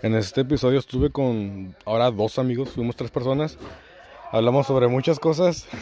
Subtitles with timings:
[0.00, 3.58] En este episodio estuve con ahora dos amigos, fuimos tres personas.
[4.30, 5.66] Hablamos sobre muchas cosas.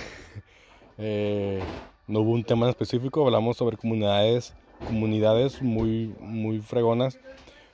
[0.99, 1.61] Eh,
[2.07, 4.55] no hubo un tema en específico, hablamos sobre comunidades,
[4.87, 7.19] comunidades muy, muy fregonas,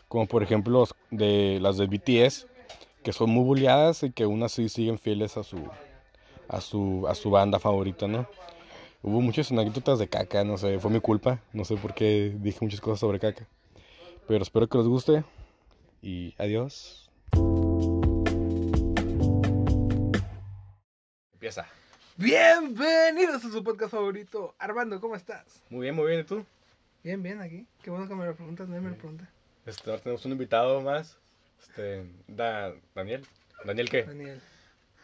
[0.09, 2.49] como por ejemplo de las de BTS,
[3.05, 5.59] que son muy bulleadas y que aún así siguen fieles a su,
[6.49, 8.27] a su, a su banda favorita, ¿no?
[9.05, 12.59] Hubo muchas anécdotas de caca, no sé, fue mi culpa, no sé por qué dije
[12.61, 13.47] muchas cosas sobre caca.
[14.27, 15.23] Pero espero que les guste
[16.03, 17.09] y adiós.
[21.33, 21.67] Empieza.
[22.17, 24.55] Bienvenidos a su podcast favorito.
[24.59, 25.63] Armando, ¿cómo estás?
[25.71, 26.45] Muy bien, muy bien, ¿y tú?
[27.05, 27.67] Bien, bien, aquí.
[27.83, 29.29] Qué bueno que me lo preguntas, nadie me lo pregunta.
[29.65, 31.17] Este, ahora tenemos un invitado más.
[31.61, 33.25] Este, da, Daniel.
[33.65, 34.03] ¿Daniel qué?
[34.03, 34.41] Daniel.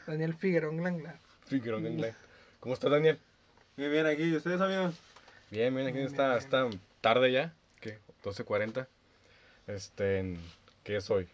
[0.06, 1.19] Daniel Figueroa Glangla.
[1.47, 2.17] Figueroa Glangla.
[2.61, 3.19] ¿Cómo estás, Daniel?
[3.77, 4.25] Bien, bien, aquí.
[4.25, 4.97] ¿Y ustedes, amigos?
[5.51, 6.69] Bien, bien, aquí Bien, está, bien, está
[7.01, 7.55] tarde ya.
[7.80, 7.98] ¿Qué?
[8.25, 8.89] 12.40.
[9.69, 10.37] Este,
[10.88, 11.28] ¿qué es hoy?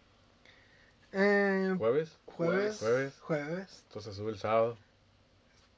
[1.13, 2.19] Eh, ¿Jueves?
[2.25, 2.77] jueves.
[2.77, 3.13] Jueves.
[3.21, 3.83] Jueves.
[3.87, 4.77] Entonces sube el sábado.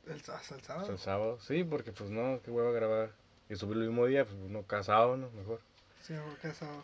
[0.07, 0.91] El, hasta el Hasta sábado.
[0.91, 1.39] el sábado.
[1.41, 3.11] Sí, porque pues no, qué hueva grabar.
[3.49, 5.29] Y subirlo el mismo día, pues no casado, ¿no?
[5.29, 5.61] Mejor.
[6.01, 6.81] Sí, me voy casado.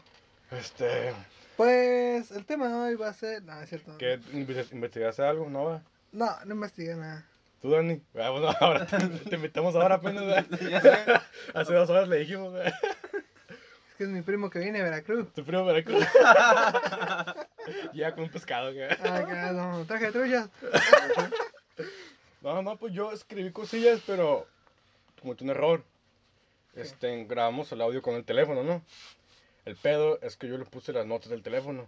[0.51, 1.15] Este,
[1.57, 3.41] Pues el tema de hoy va a ser.
[3.41, 3.97] No, es cierto.
[3.97, 4.19] ¿qué?
[4.31, 5.49] ¿Inve- ¿Investigaste algo?
[5.49, 5.81] ¿No va?
[6.11, 7.25] No, no investigué nada.
[7.59, 8.03] ¿Tú, Dani?
[8.21, 10.25] Ah, bueno, ahora te, te invitamos ahora apenas.
[11.55, 12.53] Hace dos horas le dijimos,
[14.03, 15.31] que es mi primo que viene de Veracruz.
[15.33, 16.05] Tu primo Veracruz.
[17.93, 18.87] ya con un pescado, güey.
[19.01, 20.49] Ah, no, traje truchas.
[22.41, 24.45] No, no, pues yo escribí cosillas, pero
[25.21, 25.83] cometí un error.
[26.75, 28.83] Este, grabamos el audio con el teléfono, ¿no?
[29.63, 31.87] El pedo es que yo le puse las notas del teléfono.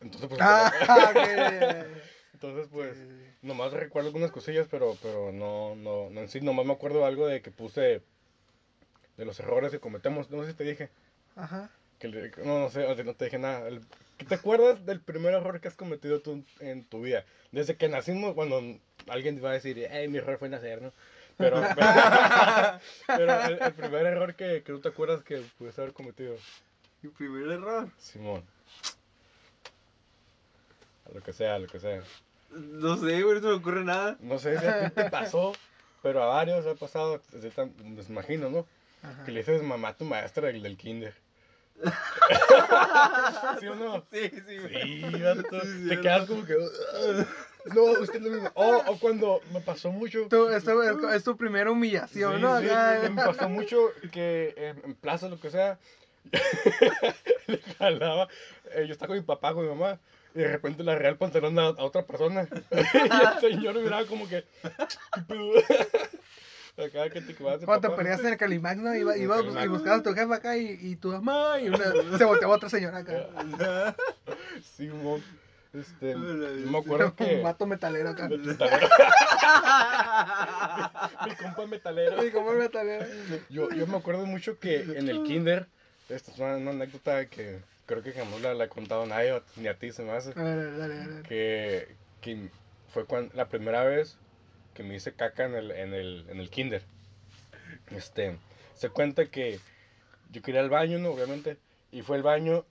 [0.00, 0.70] Entonces, pues, Ah,
[1.12, 1.86] que.
[2.34, 2.96] entonces, pues,
[3.40, 7.26] nomás recuerdo algunas cosillas, pero, pero no, no, no en sí, nomás me acuerdo algo
[7.26, 8.02] de que puse
[9.16, 10.30] de los errores que cometemos.
[10.30, 10.88] No sé si te dije.
[11.36, 11.70] Ajá.
[11.98, 13.68] Que le- no, no sé, o sea, no te dije nada.
[13.68, 13.82] El-
[14.18, 17.24] ¿qué ¿Te acuerdas del primer error que has cometido tú en tu vida?
[17.52, 18.60] Desde que nacimos, cuando
[19.08, 20.92] alguien va a decir, eh, mi error fue nacer, ¿no?
[21.38, 25.94] Pero, pero, pero el, el primer error que, que tú te acuerdas que pudiste haber
[25.94, 26.36] cometido,
[27.02, 27.88] Mi primer error.
[27.98, 28.42] Simón.
[31.08, 32.02] A lo que sea, a lo que sea.
[32.50, 34.16] No sé, güey, no se me ocurre nada.
[34.20, 35.52] No sé si a ti te pasó,
[36.02, 37.20] pero a varios ha pasado,
[37.54, 38.66] tan- me imagino, ¿no?
[39.02, 39.24] Ajá.
[39.24, 41.14] Que le dices mamá a tu maestra del, del kinder.
[43.60, 44.04] ¿Sí o no?
[44.12, 45.00] Sí, sí, güey.
[45.12, 45.60] Sí, vato.
[45.62, 46.54] Sí, te quedas como que.
[46.54, 47.26] "Ah".
[47.74, 48.50] No, usted lo mismo.
[48.54, 50.26] O, o cuando me pasó mucho.
[50.28, 52.58] Tú- esto es, es tu primera humillación, Sí, ¿no?
[52.60, 52.66] sí,
[53.10, 55.78] me pasó mucho que en, en plaza, lo que sea,
[57.46, 58.28] le jalaba.
[58.72, 59.98] eh, yo estaba con mi papá, con mi mamá,
[60.34, 62.48] y de repente le arreglé el pantalón a, a otra persona.
[62.72, 62.76] y
[63.36, 64.44] el señor miraba como que.
[66.78, 67.96] Acá que te Cuando te papá.
[67.96, 68.94] peleaste en el Calimax, ¿no?
[68.94, 69.64] Iba, el Calimax.
[69.64, 72.68] y buscabas a tu jefa acá y, y tu mamá y una, se volteaba otra
[72.70, 73.26] señora acá.
[74.76, 75.22] Sí, mon.
[75.74, 77.36] Este, yo me acuerdo que.
[77.36, 78.28] Un vato metalero acá.
[78.28, 78.88] Metalero.
[81.26, 82.16] Mi compa metalero.
[82.32, 83.06] Como el metalero.
[83.48, 85.66] Yo, yo me acuerdo mucho que en el kinder,
[86.08, 89.42] esta es una, una anécdota que creo que jamás la, la he contado a nadie,
[89.56, 91.22] ni a ti se me hace, A ver, dale, dale.
[91.22, 92.50] que, que
[92.92, 94.18] fue cuando, la primera vez
[94.74, 96.82] que me hice caca en el, en el, en el kinder.
[97.90, 98.36] Este,
[98.74, 99.58] se cuenta que
[100.30, 101.10] yo quería al baño, ¿no?
[101.10, 101.56] Obviamente,
[101.90, 102.64] y fue al baño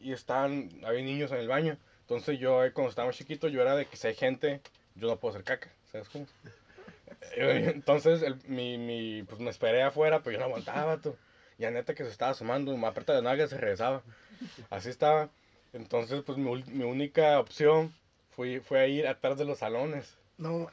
[0.00, 1.78] y estaban, había niños en el baño.
[2.02, 4.60] Entonces yo, eh, cuando estaba chiquito, yo era de que si hay gente,
[4.94, 6.26] yo no puedo hacer caca, ¿sabes cómo?
[7.36, 11.16] Entonces, el- mi, mi, pues me esperé afuera, pero yo no aguantaba, tú.
[11.58, 14.02] Y a neta que se estaba asomando, me aprieta la nalga y se regresaba.
[14.70, 15.30] Así estaba.
[15.72, 17.92] Entonces, pues mi, mi única opción
[18.36, 20.14] fue, fue a ir atrás de los salones.
[20.36, 20.70] No, o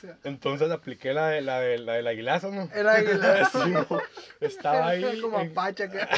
[0.00, 2.68] sea, Entonces apliqué la de la, de, la del aguilazo, ¿no?
[2.74, 3.48] era águila.
[3.52, 4.00] Sí, mo.
[4.40, 6.08] estaba ahí, Como en, Apache acá.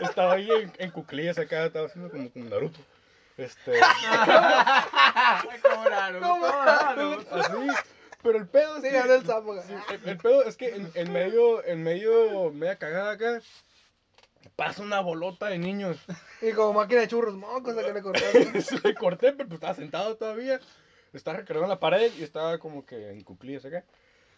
[0.00, 2.80] estaba ahí en, en cuclillas acá, estaba haciendo como, como Naruto.
[3.36, 3.72] Este,
[5.62, 6.20] ¿Cómo raro?
[6.20, 7.18] ¿Cómo raro?
[7.32, 7.66] así.
[8.22, 9.60] Pero el pedo es Sí, que- el sapo.
[9.62, 13.40] Sí, el, el pedo es que en, en medio, en medio, media cagada acá,
[14.54, 15.98] pasa una bolota de niños.
[16.42, 18.60] Y como máquina de churros, mocos acá le cortaron.
[18.62, 20.60] Se le corté, pero pues estaba sentado todavía.
[21.12, 23.84] Estaba recargado en la pared y estaba como que en cuclillas acá.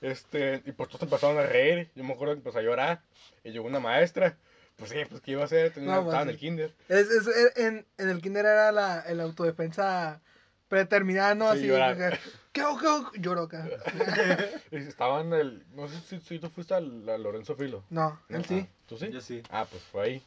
[0.01, 1.91] Este, y pues todos empezaron a reír.
[1.95, 3.03] Yo me acuerdo que empezó a llorar.
[3.43, 4.37] Y llegó una maestra.
[4.77, 6.75] Pues sí, pues qué iba a hacer, Tenía- No, estaba en pues, el kinder.
[6.89, 10.21] Es, es- en, en el kinder era la el autodefensa
[10.69, 11.51] predeterminada, ¿no?
[11.53, 12.19] Sí, Así, llorar.
[12.53, 13.13] ¿qué hago, qué hago?
[13.15, 13.69] Lloro acá.
[14.71, 17.83] Y estaba en el, no sé si, si tú fuiste al, al Lorenzo Filo.
[17.91, 18.67] No, él sí.
[18.67, 19.11] Ah, ¿Tú sí?
[19.11, 19.43] Yo sí.
[19.51, 20.23] Ah, pues fue ahí.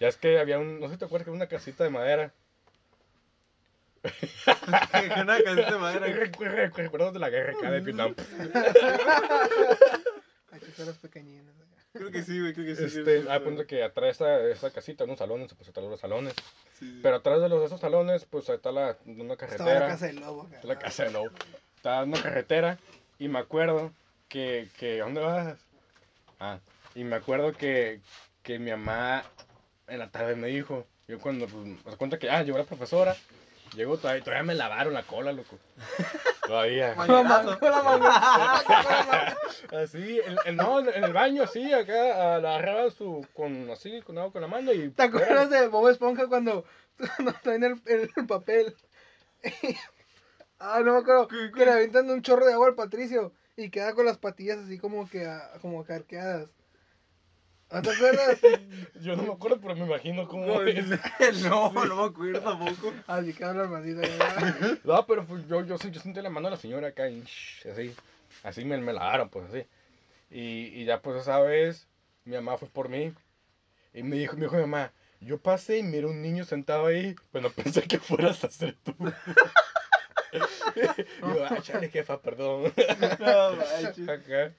[0.00, 1.90] Ya es que había un, no sé si te acuerdas que había una casita de
[1.90, 2.32] madera.
[5.20, 6.06] Una casita de madera.
[6.06, 8.14] Recuerdos de la guerra acá de Vietnam.
[10.52, 11.52] Aquí son los pequeñines.
[11.96, 12.98] Creo que sí, güey, creo que sí.
[12.98, 16.34] Este, ah, punto que atrás de esa casita, unos salones, pues atrás de los salones.
[16.78, 17.00] Sí, sí.
[17.02, 19.80] Pero atrás de los, esos salones, pues ahí está la, una carretera.
[19.80, 20.42] la casa del lobo.
[20.42, 20.58] acá.
[20.58, 21.30] Es la casa de Lobo.
[21.84, 22.78] En una carretera
[23.18, 23.92] y me acuerdo
[24.28, 25.56] que, que ¿dónde vas?
[26.40, 26.58] Ah,
[26.94, 28.00] y me acuerdo que,
[28.42, 29.24] que mi mamá
[29.86, 32.64] en la tarde me dijo, yo cuando, pues, me das cuenta que, ah, llegó la
[32.64, 33.16] profesora,
[33.76, 35.58] llegó, todavía, todavía me lavaron la cola, loco.
[36.46, 36.94] Todavía.
[39.72, 44.18] Así, en, en- no, en el baño, así, acá, la agarraba su, con, así, con
[44.18, 44.90] agua con la mano y...
[44.90, 46.64] ¿Te acuerdas de Bob Esponja cuando,
[47.16, 48.74] cuando traen el, el, el papel?
[50.58, 51.28] ah, no me acuerdo.
[51.28, 54.78] Que le avientan un chorro de agua al Patricio y queda con las patillas así
[54.78, 55.26] como que
[55.60, 56.50] como que arqueadas.
[57.72, 58.38] ¿No te acuerdas?
[59.00, 60.86] Yo no me acuerdo, pero me imagino cómo No, es.
[61.42, 62.94] no, no me acuerdo tampoco.
[63.06, 64.02] Así queda la hermanita.
[64.02, 64.78] ya.
[64.84, 67.22] No, pero pues, yo, yo, sí- yo sentí la mano de la señora acá y
[67.24, 67.94] shh, así,
[68.44, 69.66] así me, me lavaron, pues así.
[70.30, 71.86] Y, y ya pues esa vez
[72.24, 73.12] mi mamá fue por mí
[73.94, 77.14] y me dijo, me dijo mi mamá, yo pasé y miré un niño sentado ahí,
[77.32, 78.94] pues no pensé que fueras a ser tú.
[80.32, 80.38] y
[81.20, 82.72] yo, ah, chale, jefa, perdón.
[83.18, 84.08] No, manches.
[84.08, 84.52] Acá.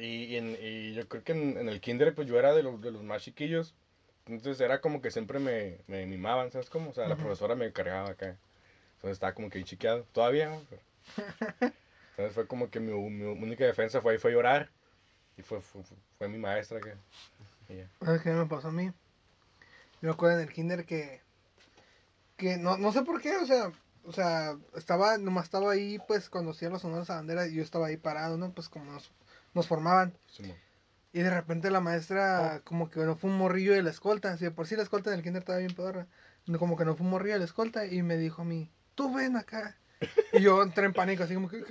[0.00, 2.62] Y, y en- y yo creo que en, en el kinder pues yo era de
[2.62, 3.74] los, de los más chiquillos.
[4.26, 6.90] Entonces era como que siempre me, me mimaban, ¿sabes cómo?
[6.90, 8.36] O sea, la profesora me cargaba acá.
[8.96, 10.04] Entonces estaba como que ahí chiqueado.
[10.12, 10.62] Todavía, ¿no?
[10.68, 10.82] Pero-
[12.10, 14.68] Entonces fue como que mi, mi única defensa fue ahí fue llorar.
[15.36, 15.82] Y fue, fue,
[16.18, 16.94] fue- mi maestra que...
[17.72, 17.88] y ya.
[18.04, 18.86] ¿Sabes qué me pasó a mí?
[18.86, 21.20] Yo me acuerdo en el kinder que,
[22.36, 23.72] que no, no sé por qué, o sea,
[24.04, 27.62] o sea, estaba, nomás estaba ahí, pues, cuando hacían los honores a bandera, y yo
[27.62, 28.50] estaba ahí parado, ¿no?
[28.52, 29.10] Pues como nos,
[29.54, 30.16] nos formaban.
[30.26, 30.56] Simón.
[31.12, 34.44] Y de repente la maestra, como que no fue un morrillo de la escolta, si
[34.44, 36.06] de por sí la escolta en el kinder estaba bien pedorra,
[36.58, 39.12] como que no fue un morrillo de la escolta, y me dijo a mí, tú
[39.14, 39.76] ven acá.
[40.32, 41.64] Y yo entré en pánico, así como que,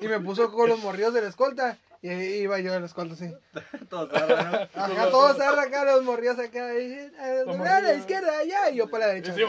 [0.00, 2.86] y me puso con los morrillos de la escolta, y ahí iba yo de la
[2.86, 3.34] escolta así.
[3.88, 4.82] Todo tarde, ¿no?
[4.82, 7.98] Acá todos se acá, los morrillos acá, y, a Los la morrillos.
[7.98, 9.34] izquierda, allá, y yo para la derecha.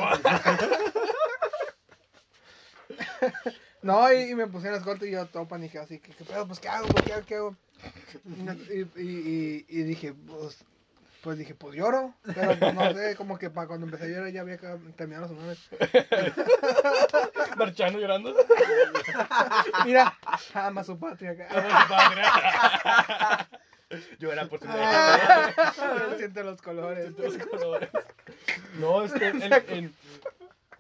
[3.82, 6.46] No, y, y me la escolta y yo todo paniqueado, así que, ¿qué pedo?
[6.48, 6.88] Pues, ¿qué hago?
[6.88, 7.26] Pues, ¿qué hago?
[7.26, 7.56] ¿Qué hago?
[8.70, 10.64] Y, y, y, y dije, pues,
[11.24, 14.32] pues dije, pues lloro, pero pues, no sé, como que para cuando empecé a llorar
[14.32, 14.58] ya había
[14.96, 15.60] terminado los honores.
[17.58, 18.36] Marchando llorando.
[19.86, 20.18] Mira,
[20.54, 21.48] ama su patria acá.
[24.20, 25.52] Yo era por su Ah,
[26.18, 27.12] Siente los colores.
[27.18, 27.90] Los colores.
[28.80, 29.96] No, este, en, en-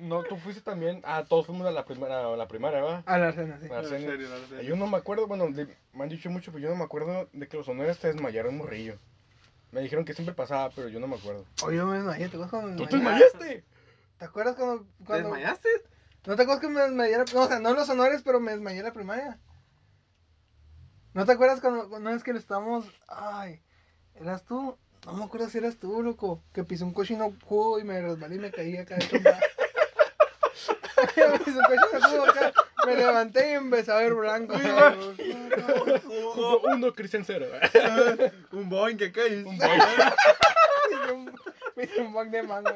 [0.01, 3.03] no, tú fuiste también, ah, todos fuimos a la primera, a la primaria, ¿va?
[3.06, 3.68] A la cena, sí.
[3.69, 3.95] No, sí.
[3.95, 4.62] en serio, no, en serio.
[4.63, 7.30] Yo no me acuerdo, bueno, de- me han dicho mucho, pero yo no me acuerdo
[7.33, 8.98] de que los honores te desmayaron morrillo.
[9.71, 11.45] Me dijeron que siempre pasaba, pero yo no me acuerdo.
[11.63, 13.65] Oye, yo me desmayé, ¿te acuerdas cuando me ¿Tú te desmayaste?
[14.18, 15.69] ¿Te acuerdas cuando, ¿Te desmayaste?
[16.25, 17.18] ¿No te acuerdas que me desmayé?
[17.18, 19.39] la- No, o sea, no los honores, pero me desmayé la primaria.
[21.13, 22.86] ¿No te acuerdas cuando, cuando es que lo estábamos...
[23.07, 23.62] Ay,
[24.15, 24.77] ¿eras tú?
[25.06, 26.44] No me acuerdo si eras tú, loco.
[26.54, 29.39] Que pisé un cochino jugo y me resbalé y me caí acá de chumba.
[29.39, 29.47] pisé un cochino
[30.62, 30.90] jugo acá.
[32.86, 34.56] Me levanté y empecé a ver blanco.
[36.06, 37.45] Jugó uno, Cristian cero.
[38.51, 39.44] Un Boeing que cae.
[39.44, 41.31] Un hice un-
[41.75, 42.69] me hice un bug de mango.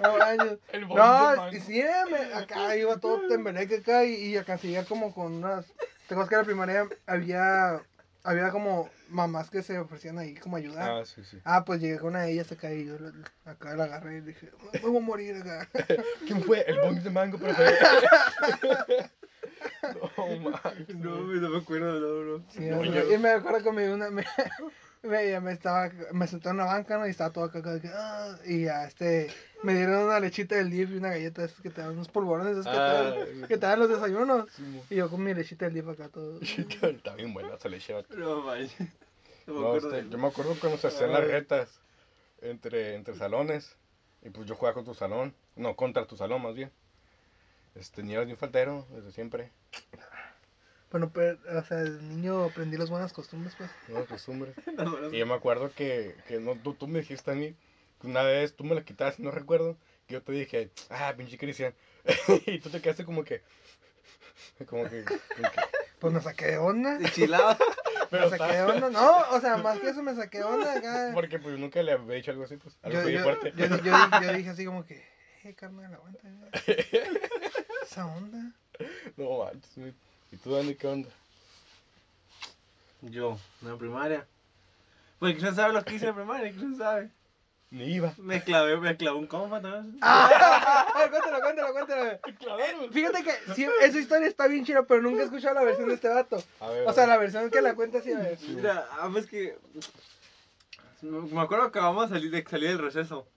[0.00, 5.12] No, No, y sí, me- acá iba todo tembeleque acá y, y acá seguía como
[5.12, 5.66] con unas...
[6.06, 7.80] ¿Te acuerdas que en la primaria había,
[8.28, 11.00] había como mamás que se ofrecían ahí como ayudar?
[11.02, 11.38] Ah, sí, sí.
[11.44, 13.12] Ah, pues llegué con una de ellas acá y yo la-
[13.50, 15.68] acá la agarré y dije, me voy a morir acá.
[16.26, 16.60] ¿Quién fue?
[16.68, 17.62] El bong de mango, profe.
[19.94, 20.88] no, mames.
[20.96, 22.44] No, no me acuerdo, no, no.
[22.50, 24.10] Sí, No, me- yo- Y me acuerdo que me dio una...
[24.10, 24.24] Me,
[25.02, 27.06] me, me estaba, me senté en una banca, ¿no?
[27.06, 29.30] Y estaba todo acá, acá, acá, y ya, este,
[29.62, 32.08] me dieron una lechita del DIF y una galleta de esas que te dan, unos
[32.08, 34.50] polvorones esos que, te Ah, dan, que te dan los desayunos.
[34.52, 34.82] sí.
[34.90, 36.38] Y yo con mi lechita del DIF acá todo.
[36.82, 37.92] Está bien buena esa leche.
[37.92, 38.16] vato.
[38.16, 38.74] No, manches.
[39.46, 41.80] No este, yo me acuerdo cuando se hacían las retas
[42.42, 43.76] entre, entre salones.
[44.20, 45.34] Y pues yo jugaba con tu salón.
[45.56, 46.70] No, contra tu salón más bien.
[47.74, 49.50] Este, ni eras ni un faltero, desde siempre.
[50.90, 53.70] Bueno, pero, o sea, desde niño aprendí las buenas costumbres, pues.
[53.88, 57.54] Buenas- Y yo me acuerdo que, que no, tú, tú me dijiste a mí,
[58.04, 59.76] una vez tú me la quitaste, no recuerdo,
[60.06, 61.74] que yo te dije, ah, pinche Cristian.
[62.46, 63.42] y tú te quedaste como que,
[64.66, 65.60] como que, como que-
[65.98, 66.96] Pues me saqué de onda.
[66.98, 67.56] De chilado.
[68.10, 68.90] pero me saqué de onda.
[68.90, 71.10] No, o sea, más que eso me saqué de onda acá.
[71.12, 73.52] porque pues nunca le había dicho algo así, pues, algo Yo, yo, fuerte.
[73.56, 75.04] yo, yo, yo- yo dije así como que,
[75.44, 76.20] eh, carnal, aguanta.
[77.82, 78.52] Esa onda.
[79.16, 79.94] No manches.
[80.30, 81.08] ¿Y tú, Dani, qué onda?
[83.02, 84.26] Yo, en la primaria.
[85.18, 86.52] Pues, ¿quién sabe lo que hice en la primaria?
[86.52, 87.10] ¿Quién sabe?
[87.70, 88.14] Ni iba.
[88.16, 89.84] Me clavé, me clavé un compa, ¿no?
[90.00, 92.18] Ah, cuéntalo, cuéntalo, cuéntalo.
[92.38, 92.92] Claro.
[92.92, 95.94] Fíjate que sí, esa historia está bien chida, pero nunca he escuchado la versión de
[95.94, 96.42] este vato.
[96.60, 98.38] A ver, O sea, la versión que la cuenta así, a ver.
[98.48, 99.58] Mira, ah, pues que.
[101.02, 103.28] Me acuerdo que vamos a salir, de salir del receso.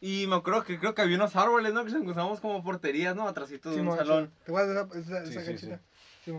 [0.00, 1.84] Y me acuerdo que creo que había unos árboles, ¿no?
[1.84, 3.28] Que se usábamos como porterías, ¿no?
[3.28, 4.32] Atrásito de un salón.
[4.44, 5.80] ¿Te acuerdas de esa, esa, Sí, esa sí, canchita?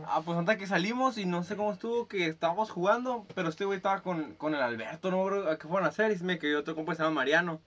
[0.07, 3.65] Ah, pues antes que salimos y no sé cómo estuvo, que estábamos jugando, pero este
[3.65, 5.23] güey estaba con, con el Alberto, ¿no?
[5.23, 5.49] Bro?
[5.51, 6.11] ¿A qué fueron a hacer?
[6.11, 7.61] Y se me quedó otro compa que se llama Mariano.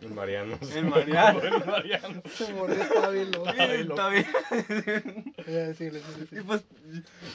[0.00, 0.56] El Mariano.
[0.74, 1.40] El Mariano.
[1.42, 2.22] El Mariano.
[2.32, 3.48] Se murió, estaba bien loco.
[3.50, 4.26] Está bien.
[5.46, 6.64] Voy a decirle, sí, sí, Y pues,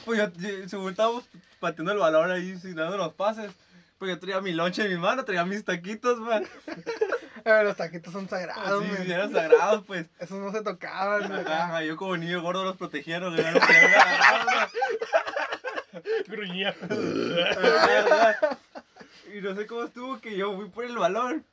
[0.06, 1.24] pues yo, yo- según estábamos
[1.58, 3.52] pateando el balón ahí, sin dando los pases.
[4.00, 6.46] Pues yo traía mi lonche en mi mano, traía mis taquitos, man.
[7.44, 9.12] Los taquitos son sagrados, güey.
[9.12, 10.06] eran sagrados, pues.
[10.18, 11.40] Esos no se tocaban, güey.
[11.40, 13.38] Ajá, yo como niño gordo los protegía, no los.
[16.28, 16.74] Gruñía.
[19.34, 21.44] Y no sé cómo estuvo que yo fui por el balón.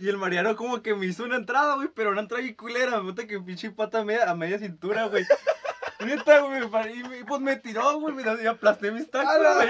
[0.00, 2.92] Y el Mariano como que me hizo una entrada, güey, pero una entrada bien culera.
[2.92, 5.26] Me gusta que pinche pata a media, a media cintura, güey.
[6.00, 6.62] Neta, güey,
[6.94, 9.68] y, y pues me tiró, güey, me y aplasté mis tacos, güey.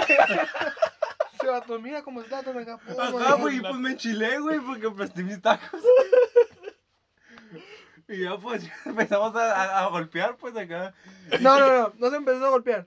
[1.42, 1.60] Verga.
[1.64, 2.78] Se vato, mira cómo está, todo acá.
[2.78, 5.80] pum, Ajá, güey, pues me enchilé, güey, porque aplasté mis tacos.
[8.08, 10.92] Y ya pues empezamos a, a- a golpear, pues acá.
[11.40, 12.86] No, no, no, no se empezó a golpear.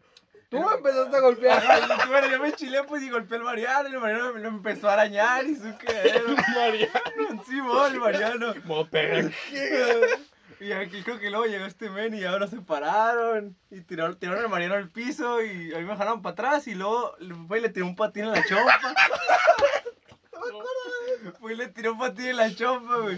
[0.50, 1.58] Tú empezaste a golpear.
[1.58, 4.50] Ajá, bueno, yo me enchilé, pues y golpeé al Mariano, y el Mariano me lo
[4.50, 6.24] empezó a arañar y su que
[6.56, 7.44] Mariano.
[7.48, 8.54] Sí, vos, el Mariano.
[8.92, 9.30] Perra.
[10.60, 13.58] Y aquí creo que luego llegó este men y ya nos separaron.
[13.70, 16.68] Y tiraron, tiraron al Mariano al piso y a mí me dejaron para atrás.
[16.68, 17.16] Y luego
[17.48, 18.80] fue y le tiró un patín en la chompa.
[21.32, 23.18] Fue y le tiró un patín en la chompa, güey.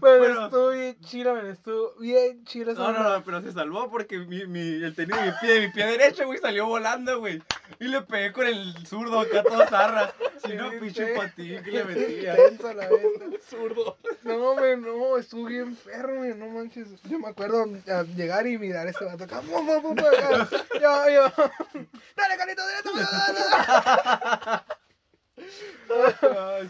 [0.00, 0.44] Pero Bueno.
[0.44, 4.18] estuvo bien chido, men, estuvo bien chido esa No, no, no, pero se salvó porque
[4.18, 7.42] mi, mi, el tenis de mi pie, mi pie derecho, güey, salió volando, güey.
[7.80, 10.12] Y le pegué con el zurdo acá todo zarra.
[10.44, 12.34] Si no, pinche patín que le metía.
[12.74, 13.02] La vez.
[13.48, 13.96] Zurdo.
[14.22, 16.88] No, güey, no, estuvo bien perro, güey, no manches.
[17.04, 20.06] Yo me acuerdo a llegar y mirar a este vato acá, pum, pum, pum, pum,
[20.06, 20.48] acá.
[20.80, 21.32] Yo, yo.
[22.16, 24.62] Dale, carito, dale,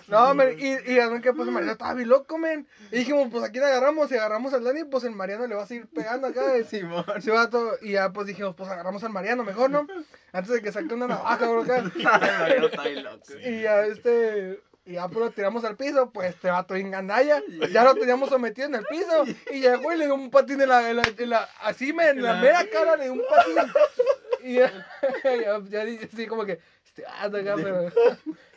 [0.09, 2.67] No, men, y, y además que pues el Mariano estaba bien loco, men.
[2.91, 5.63] Y dijimos, pues aquí le agarramos, y agarramos al Dani, pues el Mariano le va
[5.63, 6.59] a seguir pegando acá.
[6.59, 7.05] Y, Simón.
[7.17, 9.87] ese vato, y ya pues dijimos, pues agarramos al Mariano mejor, ¿no?
[10.33, 11.83] Antes de que saque una navaja, bro, acá.
[12.41, 13.25] Mariano está bien loco.
[13.45, 14.61] Y ya este.
[14.85, 17.41] Y ya pues lo tiramos al piso, pues este vato en gandalla.
[17.71, 19.25] Ya lo teníamos sometido en el piso.
[19.53, 20.91] Y llegó y le dio un patín en la.
[20.91, 23.73] En la, en la- así, me, en la mera cara le dio un patín.
[24.43, 24.73] Y ya,
[25.25, 26.59] ya, ya dije así como que.
[26.85, 27.93] Este vato acá, pero.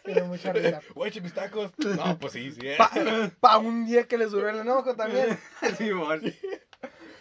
[0.05, 0.81] Me dio mucha risa.
[0.95, 1.71] Güey, mis tacos.
[1.79, 2.61] No, pues sí, sí.
[2.63, 2.75] eh.
[2.77, 2.91] Pa,
[3.39, 5.37] pa un día que le duró el enojo también.
[5.77, 6.21] Simón.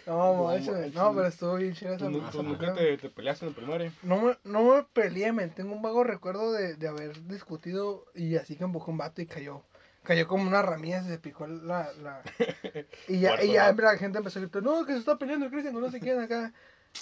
[0.07, 0.93] No, No manches.
[0.95, 2.77] no, pero estuvo bien chido esa ¿Tú, nu- esa tú nunca mamada.
[2.77, 3.93] te, te peleaste en la primaria?
[4.03, 5.51] No me, no me peleé, men.
[5.51, 9.27] Tengo un vago recuerdo de, de haber discutido y así que empujó un vato y
[9.27, 9.63] cayó.
[10.03, 11.91] Cayó como una ramilla, se picó la...
[12.03, 12.21] la...
[13.09, 15.53] Y ya, y ya la gente empezó a gritar, no, que se está peleando el
[15.53, 16.53] Cristian no sé quién acá.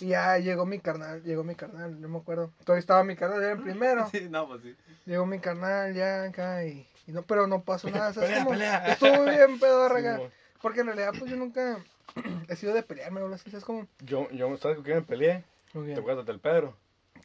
[0.01, 2.51] Y ya llegó mi carnal, llegó mi carnal, no me acuerdo.
[2.65, 4.09] Todavía estaba mi carnal, era el primero.
[4.11, 4.75] Sí, no, pues sí.
[5.07, 8.13] Llegó mi carnal ya acá y, y no, pero no pasó nada.
[8.13, 8.87] ¿sabes Pelea, pelea.
[8.93, 10.01] Estuvo bien pedorra.
[10.17, 10.31] Simón.
[10.61, 11.79] Porque en realidad pues yo nunca
[12.49, 13.87] he sido de pelearme o algo así, ¿sabes cómo?
[14.01, 15.45] Yo, yo, ¿sabes con quién me peleé?
[15.75, 16.77] Muy ¿Te acuerdas del Pedro?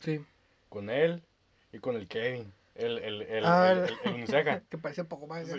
[0.01, 0.25] Sí.
[0.69, 1.23] Con él
[1.71, 2.51] y con el Kevin.
[2.75, 4.59] El, el, el, Ah, el, el, el uniceja.
[4.69, 5.47] que parecía poco más.
[5.47, 5.53] Sí.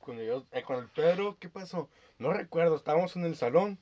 [0.00, 1.88] Cuando yo, eh, con el Pedro, ¿qué pasó?
[2.18, 3.78] No recuerdo, estábamos en el salón,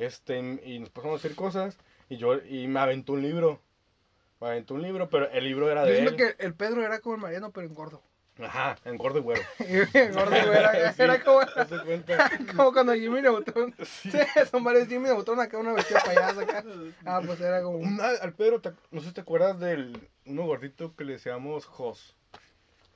[0.00, 1.78] este, y nos pusimos a hacer cosas,
[2.08, 3.60] y yo, y me aventó un libro,
[4.40, 6.16] me aventó un libro, pero el libro era de él.
[6.16, 8.02] que el Pedro era como el Mariano, pero en gordo.
[8.42, 9.42] Ajá, en gordo y güero.
[9.58, 11.40] Y el gordo era, Sí, era como,
[12.56, 13.74] como cuando Jimmy Neutron.
[13.84, 14.10] Sí.
[14.10, 14.18] Sí,
[14.50, 16.64] son varios Jimmy Neutron acá, una vestida payaso acá.
[17.04, 17.76] Ah, pues era como.
[17.78, 21.66] Una- al Pedro, te- no sé si te acuerdas del uno gordito que le decíamos
[21.66, 22.16] Jos,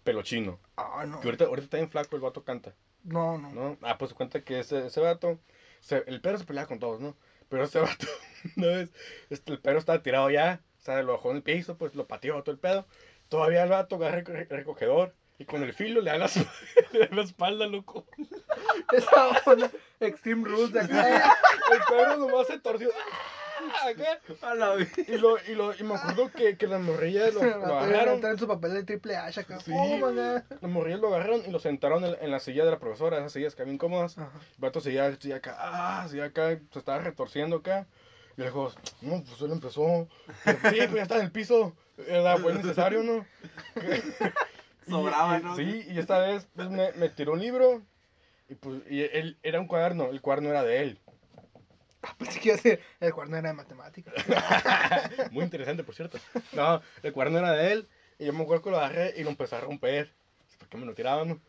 [0.02, 0.58] pelochino.
[0.76, 1.20] Ah, no.
[1.20, 2.72] Que ahorita, ahorita está bien flaco, el vato canta.
[3.02, 3.50] No, no.
[3.52, 3.76] ¿no?
[3.82, 5.38] Ah, pues se cuenta que ese, ese vato,
[5.84, 7.16] se- el perro se pelea con todos, ¿no?
[7.48, 8.06] Pero ese vato,
[8.56, 8.90] una vez,
[9.30, 12.06] este, el perro estaba tirado ya, o sea, lo bajó en el piso, pues lo
[12.06, 12.86] pateó todo el pedo.
[13.28, 16.26] Todavía el vato agarra el re- recogedor y con el filo le da la,
[16.92, 18.06] le da la espalda, loco.
[18.92, 21.34] Esa onda, Extreme Rules de acá.
[21.72, 22.90] El perro nomás se torció.
[23.72, 23.88] ¡Ah!
[23.88, 24.20] acá.
[24.42, 24.76] A la.
[25.08, 28.24] Y, lo, y, lo, y me acuerdo que, que las morrillas lo, lo agarraron.
[28.24, 29.60] en su papel de triple H acá.
[29.60, 29.72] Sí.
[29.74, 33.18] Oh, Las morrillas lo agarraron y lo sentaron en, en la silla de la profesora,
[33.18, 34.18] esas sillas que habían incómodas.
[34.18, 34.30] Ajá.
[34.34, 37.86] El vato seguía, seguía acá, ah, seguía acá, se estaba retorciendo acá.
[38.36, 40.08] Y le dijo, no, pues él empezó.
[40.44, 41.72] Pero, sí, pues ya está en el piso.
[42.08, 43.24] Era fue necesario, ¿no?
[44.88, 45.56] Sobraba, y- ¿no?
[45.56, 47.82] Sí, y esta vez pues, me, me tiró un libro.
[48.48, 50.98] Y pues, y él era un cuaderno, el cuaderno era de él.
[52.18, 54.14] Pensé que iba a decir, el cuaderno era de matemáticas.
[55.30, 56.18] Muy interesante, por cierto.
[56.52, 57.88] No, el cuaderno era de él.
[58.18, 60.14] Y yo me acuerdo que lo agarré y lo empecé a romper.
[60.58, 61.28] ¿Por qué me lo tiraban?
[61.28, 61.40] no?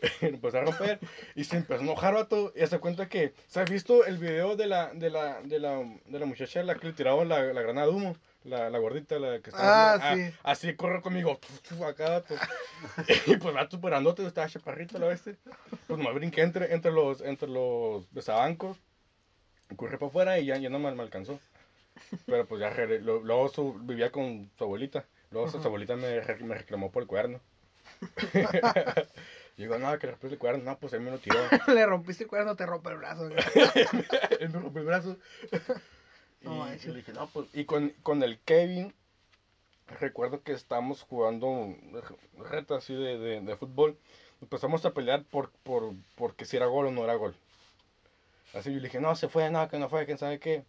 [0.20, 1.00] empezó a romper
[1.34, 2.52] y se empezó a enojar, vato.
[2.54, 5.78] Y se cuenta que, ¿se has visto el video de la, de la, de la,
[6.06, 8.16] de la muchacha a la que le tiraban la, la granada de humo?
[8.44, 9.94] La, la gordita, la que estaba.
[9.94, 10.30] Ah, sí.
[10.42, 11.38] así corre conmigo,
[11.86, 12.34] acá, vato.
[13.26, 15.36] y pues va superándote, estaba chaparrito la bestia.
[15.86, 18.78] Pues me brinqué entre, entre los, entre los besabancos.
[19.76, 21.38] Corrí para afuera y ya, ya no me, me alcanzó.
[22.26, 22.70] Pero pues ya,
[23.00, 25.04] lo- luego su- vivía con su abuelita.
[25.30, 27.40] Luego su, su abuelita me, me reclamó por el cuerno.
[29.56, 30.64] y digo, no, que le rompiste el cuerno.
[30.64, 31.38] No, pues él me lo tiró.
[31.74, 33.28] Le rompiste el cuerno, te rompe el brazo.
[34.40, 35.16] él me rompió el brazo.
[36.40, 37.48] y, No y le dije, no, pues.
[37.54, 38.94] Y con, con el Kevin,
[40.00, 41.74] recuerdo que estábamos jugando
[42.38, 43.98] reta así de, de, de fútbol.
[44.40, 47.34] Empezamos a pelear por, por, porque si era gol o no era gol.
[48.54, 50.64] Así yo le dije, no, se fue, no, que no fue, quién sabe qué.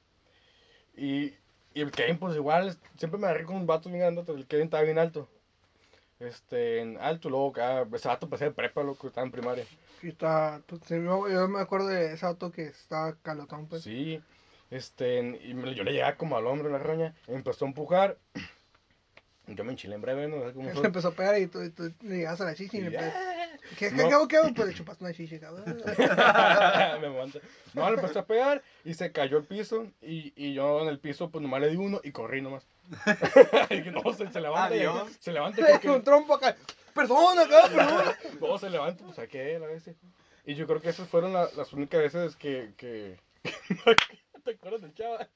[0.95, 1.33] Y,
[1.73, 4.65] y el Kevin, pues igual, siempre me agarré con un vato bien grande, el Kevin
[4.65, 5.29] estaba bien alto.
[6.19, 9.63] Este, en alto, luego, ah, ese vato pasé de prepa, loco, estaba en primaria.
[10.01, 13.83] Y está, sí, yo, yo me acuerdo de ese auto que estaba calotón, pues.
[13.83, 14.21] Sí,
[14.69, 18.17] este, y me- yo le llegaba como al hombro la roña, y empezó a empujar.
[19.47, 20.51] Yo me enchilé en breve, ¿no?
[20.51, 22.89] Te empezó a pegar y tú, y tú le llegas a la chichi y le
[22.89, 22.99] Y ya.
[23.77, 24.07] ¿Qué, qué, No.
[24.07, 24.53] qué hago, qué hago?
[24.53, 25.63] Pues le chupas una chichi, cabrón.
[27.01, 27.41] me.
[27.73, 29.87] No, le empezó a pegar y se cayó al piso.
[30.01, 32.65] Y, y yo en el piso, pues nomás le di uno y corrí nomás.
[33.69, 34.75] y dije, no, se, se levanta.
[34.75, 35.09] y- Adiós.
[35.19, 35.61] se levanta.
[35.61, 36.55] Le porque- un trompo acá.
[36.93, 38.17] Perdona, cabrón, perdona.
[38.41, 39.95] No, se levanta, pues saqué a veces.
[40.45, 42.73] Y yo creo que esas fueron la- las únicas veces que.
[42.77, 43.17] que...
[44.43, 45.27] ¿Te acuerdas del chava?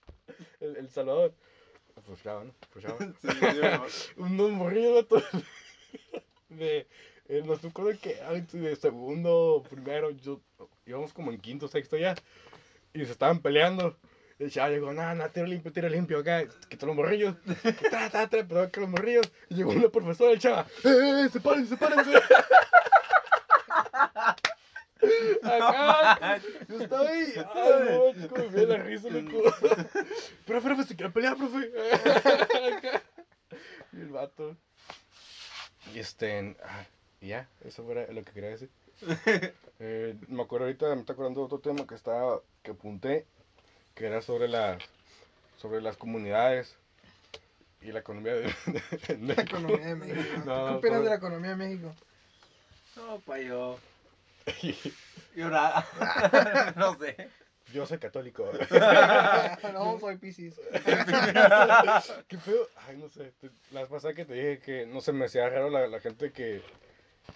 [0.59, 1.33] El, el Salvador.
[2.07, 2.53] Pues chava, ¿no?
[2.71, 2.97] Pues chava.
[2.99, 3.37] Sí, sí,
[4.17, 4.25] no.
[4.25, 5.23] Unos morrillos, vato.
[6.49, 6.87] De.
[7.29, 10.41] Eh, no sé acuerdo que ay, de segundo, primero, yo
[10.85, 12.15] íbamos como en quinto, sexto ya.
[12.93, 13.97] Y se estaban peleando.
[14.39, 16.43] El chavo llegó, nada, nada, tiro limpio, tiro limpio acá.
[16.69, 17.35] Quitó los morrillos.
[17.89, 19.31] Tra, tra, tra, pero que los morrillos.
[19.49, 22.11] Y llegó una profesora, el chava, ¡eh, eh, sepárense, sepárense!
[25.43, 29.53] Acá, yo estaba ahí, ay, no, chico, me la risa, loco.
[30.45, 31.71] Pero, profe, se quiere pelear, profe.
[32.73, 33.01] Acá.
[33.91, 34.55] Y el vato.
[35.93, 36.85] Y este, ah,
[37.23, 38.69] y ya, eso era lo que quería decir.
[39.79, 43.25] Eh, me acuerdo ahorita, me está acordando de otro tema que estaba, que apunté,
[43.95, 44.77] que era sobre la,
[45.57, 46.77] sobre las comunidades
[47.81, 49.41] y la economía de, de La México.
[49.41, 50.41] economía de México.
[50.45, 51.93] No, ¿Qué opinas de la economía de México?
[52.95, 53.77] No, pa' yo.
[54.61, 54.75] Y
[55.35, 55.83] Llorar.
[56.77, 57.29] no sé.
[57.73, 58.49] yo soy católico.
[59.73, 60.55] no, soy Pisces.
[62.27, 62.67] ¿Qué pedo?
[62.87, 63.33] Ay, no sé.
[63.41, 65.99] te- La vez pasada que te dije que no se me hacía raro la, la
[65.99, 66.61] gente que,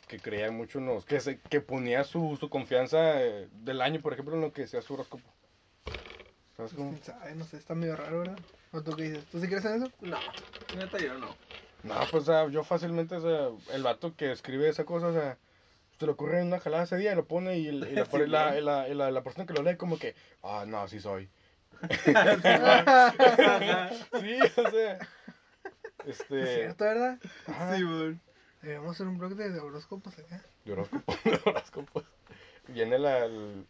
[0.07, 1.05] que creía mucho en los.
[1.05, 4.61] que, se, que ponía su, su confianza eh, del año, por ejemplo, en lo que
[4.61, 5.23] decía su horóscopo.
[6.55, 6.89] ¿Sabes cómo?
[6.89, 7.35] ¿Quién sabe?
[7.35, 8.39] No sé, está medio raro, ¿verdad?
[8.71, 9.25] ¿O tú qué dices?
[9.31, 9.91] ¿Tú sí crees en eso?
[10.01, 10.17] No,
[10.75, 11.35] neta yo no.
[11.83, 15.13] No, pues o sea, yo fácilmente, o sea, el vato que escribe esa cosa, o
[15.13, 15.37] sea,
[15.99, 18.05] se le ocurre en una jalada ese día y lo pone y, el- y la,
[18.05, 20.99] Sí, pone la, la, la, la persona que lo lee como que, ah, no, sí
[20.99, 21.29] soy.
[24.19, 24.97] sí, o sea.
[26.03, 26.55] Es Este.
[26.55, 27.19] cierto, ¿verdad?
[27.47, 27.75] ajá.
[27.75, 28.19] Sí, güey.
[28.61, 30.41] Debemos hacer un blog de horóscopos acá.
[30.65, 32.03] De horóscopo, de horóscopos.
[32.67, 33.65] Viene, la, el,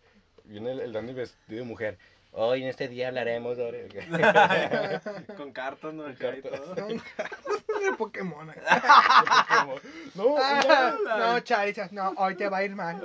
[0.45, 1.97] viene el, el Dani vestido de mujer.
[2.31, 3.87] Hoy en este día hablaremos sobre...
[5.37, 6.03] Con cartas, ¿no?
[6.03, 6.51] Con y cartas.
[6.61, 6.75] todo.
[6.87, 9.67] de Pokémon acá.
[10.15, 11.17] no, Ah, no.
[11.33, 13.01] no, Charizard, no, hoy te va a ir mal.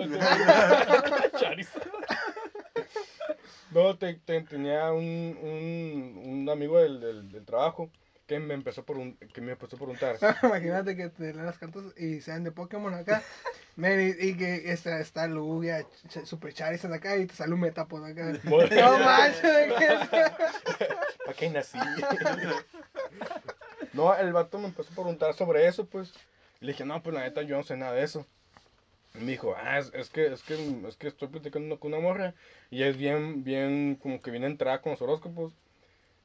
[1.39, 1.89] Charizard.
[3.71, 5.03] No, te, te- tenía un,
[5.41, 7.91] un, un amigo del, del, del trabajo
[8.33, 10.17] que me empezó por un, que me empezó a preguntar.
[10.43, 13.23] Imagínate que te leen las cartas y sean de Pokémon acá.
[13.77, 17.61] Men, y, y que está, está Lugia, Ch- Super Charizard acá y te sale un
[17.61, 18.33] Metapod acá.
[18.45, 19.73] No manches.
[21.25, 21.79] ¿Para qué nací?
[23.93, 26.13] no, el vato me empezó a preguntar sobre eso, pues.
[26.61, 28.27] Le dije, no, pues la neta, yo no sé nada de eso.
[29.15, 30.55] Y me dijo, ah, es, es que, es, que,
[30.89, 32.35] es que estoy platicando con una morra.
[32.71, 35.53] Y es bien, bien, como que viene entrada con los horóscopos.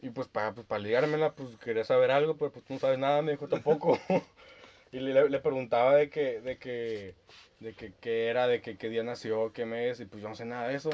[0.02, 3.00] Y pues para pues, pa ligármela, pues quería saber algo, pero pues tú no sabes
[3.00, 4.00] nada, me dijo tampoco.
[4.92, 7.16] y le, le preguntaba de que, de que,
[7.60, 10.36] de que, qué era, de que qué día nació, qué mes, y pues yo no
[10.36, 10.90] sé nada de eso.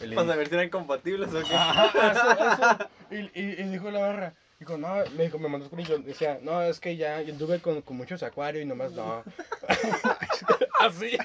[0.00, 1.54] Le Para saber si eran compatibles o qué.
[1.54, 3.30] Ajá, eso, eso.
[3.34, 6.62] Y, y, y dijo la barra, dijo, no, me dijo, me mandó yo decía, no,
[6.62, 9.22] es que ya, yo anduve con, con muchos acuarios y nomás no.
[10.80, 11.16] así.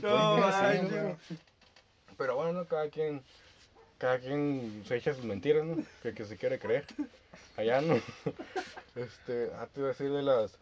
[0.00, 0.78] No, así.
[2.16, 3.22] Pero bueno, cada quien,
[4.02, 5.76] cada quien se echa sus mentiras, ¿no?
[6.02, 6.84] Que, que se quiere creer.
[7.56, 7.94] Allá no.
[8.96, 10.58] Este, ah, te iba a decir de las,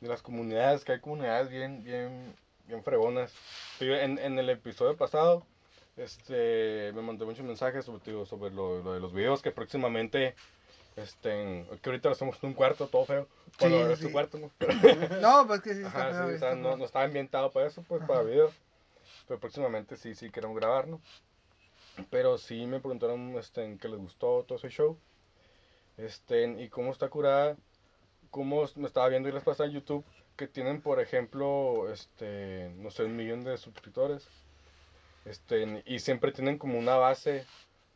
[0.00, 2.34] de las comunidades, que hay comunidades bien, bien,
[2.66, 3.32] bien fregonas.
[3.78, 5.46] Sí, En, en el episodio pasado,
[5.96, 10.34] este, me mandó muchos mensajes sobre, digo, sobre lo, lo de los videos que próximamente
[10.96, 13.26] Este, que ahorita lo hacemos en un cuarto, todo feo.
[13.58, 14.12] Bueno, Sí, es tu sí.
[14.12, 14.50] cuarto, ¿no?
[15.22, 17.82] No, pues que sí, está Ajá, feo, sí, está no, no estaba ambientado para eso,
[17.88, 18.28] pues, para Ajá.
[18.28, 18.52] video.
[19.26, 21.00] Pero próximamente sí, sí queremos grabar, ¿no?
[22.10, 24.98] Pero sí me preguntaron, este, qué les gustó todo ese show.
[25.96, 27.56] Este, y cómo está curada.
[28.30, 30.04] Cómo me estaba viendo y les pasa en YouTube
[30.36, 34.28] que tienen, por ejemplo, este, no sé, un millón de suscriptores.
[35.24, 37.44] Este, y siempre tienen como una base,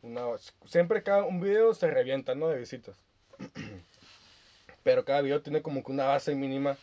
[0.02, 0.22] una,
[0.64, 2.48] siempre cada un video se revienta, ¿no?
[2.48, 2.96] De visitas.
[4.82, 6.76] Pero cada video tiene como que una base mínima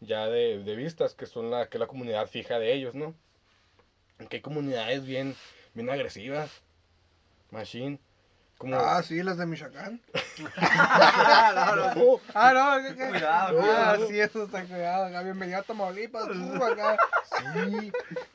[0.00, 3.14] ya de, de vistas, que son la, que es la comunidad fija de ellos, ¿no?
[4.28, 5.34] Que hay comunidades bien,
[5.74, 6.50] bien agresivas.
[7.50, 7.98] Machine.
[8.58, 8.76] Como...
[8.76, 10.00] Ah, sí, las de Michoacán.
[10.54, 11.94] no, no.
[11.94, 12.52] No, Ah,
[12.82, 13.08] no, ¿qué, qué?
[13.08, 14.08] Cuidado, Ah, cuidado.
[14.08, 15.06] sí, eso está cuidado.
[15.06, 16.32] Acá, bienvenido a Tamaulipas, tú
[16.64, 16.98] acá.
[17.54, 17.90] Sí,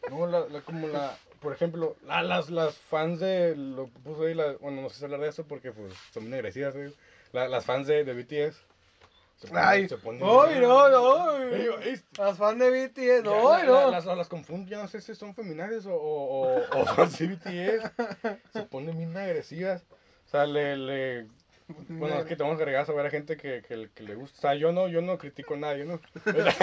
[0.09, 4.33] no, la, la- como la, por ejemplo, la- las, las fans de, lo puso ahí,
[4.33, 6.73] la, bueno, no sé si hablar de eso porque pues son muy agresivas.
[7.31, 8.57] La- las fans de, de BTS.
[9.37, 11.39] Se ponen- Ay, se ponen- ¡Ay, no, no!
[12.17, 13.91] Las fans de BTS, no, la- la- no.
[13.91, 17.27] las, las confundo, ya no sé si son feminazis o, o, o, o fans de
[17.27, 17.91] BTS.
[18.53, 19.83] Se ponen bien agresivas.
[20.25, 21.27] O sea, le, le,
[21.89, 24.37] Bueno, es que tenemos que agregar a ver a gente que, que, que le gusta.
[24.37, 25.99] O sea, yo no, yo no critico a nadie, ¿no?
[26.25, 26.53] la.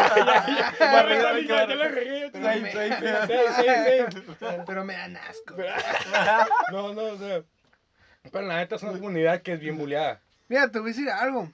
[4.66, 5.54] Pero me dan asco.
[6.72, 7.42] No, no, o sea.
[8.30, 10.20] Pero la neta es una comunidad que es bien buleada.
[10.48, 11.50] Mira, te voy a decir algo.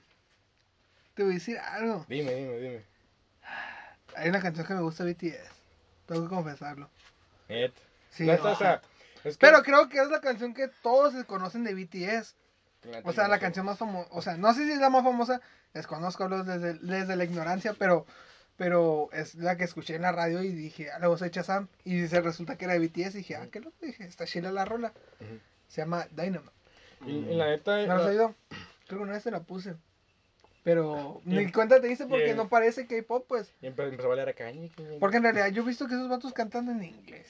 [1.19, 2.05] Te voy a decir algo.
[2.07, 2.81] Dime, dime, dime.
[4.15, 5.51] Hay una canción que me gusta de BTS.
[6.05, 6.89] Tengo que confesarlo.
[8.11, 8.23] Sí.
[8.25, 8.81] Neta, o sea,
[9.25, 12.37] es que- Pero creo que es la canción que todos se conocen de BTS.
[13.03, 14.07] O sea, no la canción más famosa.
[14.13, 15.41] O sea, no sé si es la más famosa.
[15.73, 18.05] Desconozco desde, desde la ignorancia, pero.
[18.55, 21.67] Pero es la que escuché en la radio y dije, ah, la voz hecha Sam.
[21.83, 23.15] Y se resulta que era de BTS.
[23.15, 23.75] Y dije, ah, qué loco.
[23.81, 24.93] Dije, está chila la rola.
[25.67, 26.53] Se llama Dynamite.
[27.05, 27.75] Y, y la neta.
[27.87, 28.35] ¿No lo has la- oído?
[28.87, 29.75] Creo que una vez te la puse.
[30.63, 33.53] Pero ni cuenta te dice porque y- no parece K-pop, pues.
[33.61, 34.69] y empe- empezó a valer a que-
[34.99, 37.27] Porque en realidad yo he visto que esos vatos cantan en inglés.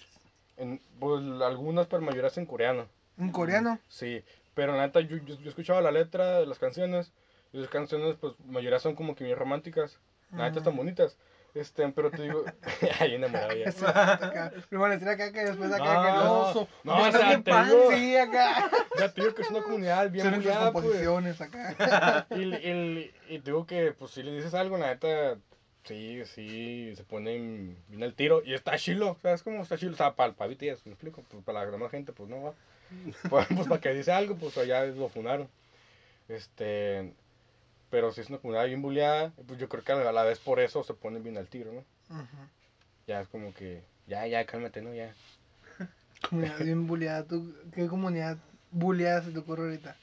[0.58, 2.88] En, pues algunas, pero mayorías en coreano.
[3.18, 3.80] En coreano.
[3.88, 4.24] Sí,
[4.56, 7.12] pero la neta, yo, yo, yo escuchaba la letra de las canciones.
[7.54, 10.00] Y las canciones, pues, mayoría son como que bien románticas.
[10.32, 11.18] La neta, están bonitas.
[11.60, 12.46] Este, pero te digo,
[13.00, 14.52] ahí enamorado ya.
[14.70, 17.92] Primero le tira acá que después acá No, que no, no, o sea, te digo-
[17.92, 18.70] Sí, acá.
[19.00, 20.84] Ya te digo que es una comunidad bien buleada, pues.
[20.86, 22.28] composiciones acá.
[22.32, 25.38] Y, y, y te digo que, pues, si le dices algo, la neta,
[25.84, 28.42] sí, sí, se ponen bien al tiro.
[28.46, 29.94] Y está chilo, ¿sabes cómo está chilo?
[29.94, 31.24] O sea, para, para BTS, me explico.
[31.30, 32.54] Pues, para la demás gente, pues, no va.
[33.30, 35.50] Pues, pues, para que dice algo, pues, allá lo funaron.
[36.30, 37.14] Este...
[37.90, 40.60] Pero si es una comunidad bien buleada, pues yo creo que a la vez por
[40.60, 41.84] eso se ponen bien al tiro, ¿no?
[43.08, 44.94] Ya es como que, ya, ya, cálmate, ¿no?
[44.94, 45.14] Ya.
[46.30, 47.24] Comunidad bien buleada.
[47.24, 48.38] ¿Tú, ¿Qué comunidad
[48.72, 49.96] buleada se te ocurre ahorita?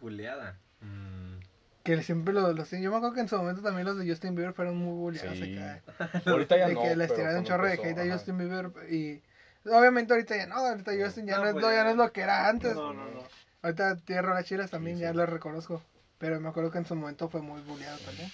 [0.00, 0.56] Buleada.
[0.80, 1.40] Mm.
[1.82, 4.34] Que siempre los, los Yo me acuerdo que en su momento también los de Justin
[4.34, 5.56] Bieber fueron muy buleados Sí.
[5.56, 5.82] acá.
[6.26, 8.12] Ahorita ya de no, que les tiraron un chorro de hate a.
[8.12, 9.22] Justin Bieber y
[9.64, 11.96] obviamente ahorita ya no, ahorita Justin ya No, no, es, pues lo, ya no es
[11.96, 12.74] lo que era antes.
[12.74, 13.22] No, no, no.
[13.62, 15.82] Ahorita Tierra Chilas también Sí, ya lo reconozco,
[16.18, 18.32] pero me acuerdo que en su momento fue muy buleado también.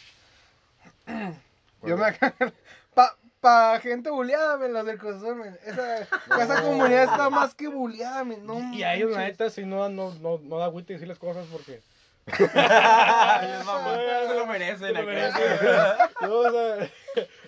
[1.07, 1.37] Bueno,
[1.83, 2.55] Yo me acuerdo,
[2.95, 5.59] pa, pa gente buleada, men, los del Cruz Azul, men.
[5.66, 9.64] Esa, esa comunidad está más que buleada, men, no y a ellos, la neta, sí
[9.64, 11.81] no, no, no, no da agüite decir las cosas porque...
[12.25, 13.97] Mamá,
[14.29, 15.42] se lo merecen Se lo merecen.
[16.21, 16.88] No, o sea,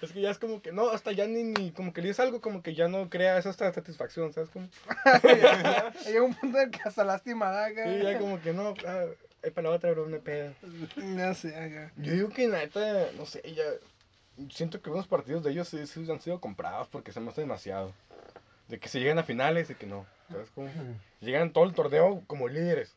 [0.02, 2.20] es que ya es como que, no, hasta ya ni, ni, como que le dices
[2.20, 4.50] algo, como que ya no crea esa satisfacción, ¿sabes?
[4.50, 4.68] Como,
[6.06, 9.04] Llega un punto en que hasta lástima da sí, ya como que no, ah,
[9.44, 10.54] es para la otra, bro, una peda.
[11.16, 11.92] Ya sé, acá.
[11.96, 13.64] Yo digo que la neta, no sé, ya,
[14.50, 17.42] siento que unos partidos de ellos sí, sí han sido comprados porque se me hace
[17.42, 17.92] demasiado.
[18.68, 20.50] De que se llegan a finales y que no, ¿sabes?
[20.50, 20.70] Como,
[21.20, 22.94] llegan todo el torneo como líderes.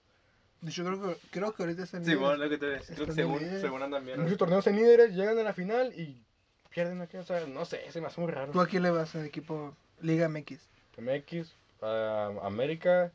[0.61, 2.95] Yo creo que, creo que ahorita están Sí, bueno, lo que te decía.
[2.95, 4.21] Creo que según, según andan bien.
[4.21, 6.23] Muchos torneos en líderes, llegan a la final y
[6.69, 8.51] pierden aquí, o sea, no sé, se me hace muy raro.
[8.51, 10.61] ¿Tú a quién le vas al equipo Liga MX?
[10.97, 13.11] MX, a América.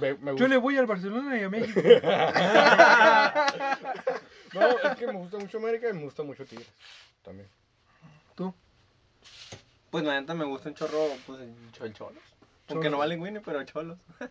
[0.00, 0.48] Me, me Yo gusta.
[0.48, 1.80] le voy al Barcelona y a México.
[4.54, 6.68] No, es que me gusta mucho América y me gusta mucho Tigres.
[7.24, 7.48] También.
[8.34, 8.54] ¿Tú?
[9.90, 12.22] Pues la neta me gusta un chorro, pues el cho- el cholos.
[12.68, 12.90] Aunque Cholos.
[12.92, 13.98] no valen Winnie, pero cholos.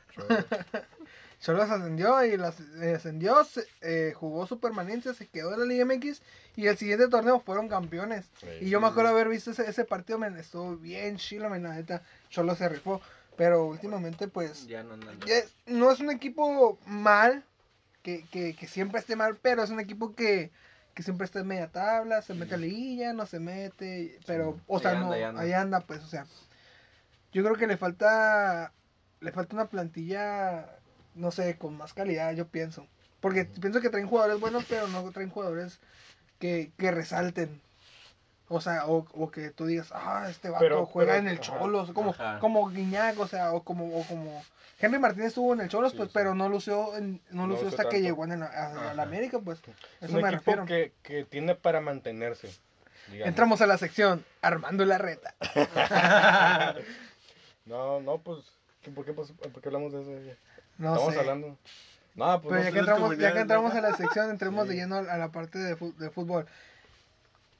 [1.42, 5.66] Cholos ascendió y las, eh, ascendió, se- eh, jugó su permanencia, se quedó en la
[5.66, 6.22] Liga MX
[6.56, 8.30] y el siguiente torneo fueron campeones.
[8.60, 11.74] Y yo me acuerdo haber visto ese, ese partido, me estuvo bien chilo, men, la
[11.74, 13.02] neta, Cholos se rifó.
[13.38, 17.44] Pero últimamente, pues, Ya no ya es- no es un equipo mal,
[18.04, 20.52] que, que, que siempre esté mal, pero es un equipo que,
[20.94, 24.78] que siempre está en media tabla, se mete a liguilla, no se mete, pero, o
[24.78, 25.42] Ahí sea, anda, no, ahí anda.
[25.42, 26.26] ahí anda, pues, o sea,
[27.32, 28.74] yo creo que le falta,
[29.20, 30.68] le falta una plantilla,
[31.16, 32.88] no sé, con más calidad, yo pienso.
[33.20, 35.80] Porque pienso que traen jugadores buenos, pero no traen jugadores
[36.40, 37.62] que, que resalten.
[38.54, 41.40] O sea, o, o que tú digas, ah, este vato Pero- juega pero- en el
[41.40, 41.44] ajá.
[41.60, 42.40] Cholos, como, Ajá.
[42.40, 44.44] como Guiñac, o sea, o como, o como
[44.80, 46.14] Henry Martínez estuvo en el Cholos, Sí, pues, sí.
[46.14, 49.04] pero no lució, en- no No lució hasta que llegó en el- a, a la.
[49.04, 49.60] América, pues.
[49.60, 50.66] Es Eso un me equipo refiero.
[50.66, 52.50] que, que tiene para mantenerse.
[53.08, 53.28] digamos.
[53.30, 55.34] Entramos a la sección Armando la reta.
[57.66, 58.40] No, no, pues.
[58.82, 60.12] ¿qué- ¿Por qué, pas- por qué hablamos de eso?
[60.78, 61.20] No Estamos sé.
[61.20, 61.58] hablando.
[62.16, 64.76] No, pues Pero no ya que, entramos, ya que entramos a la sección, entremos de
[64.76, 66.46] lleno a la parte de, de fútbol.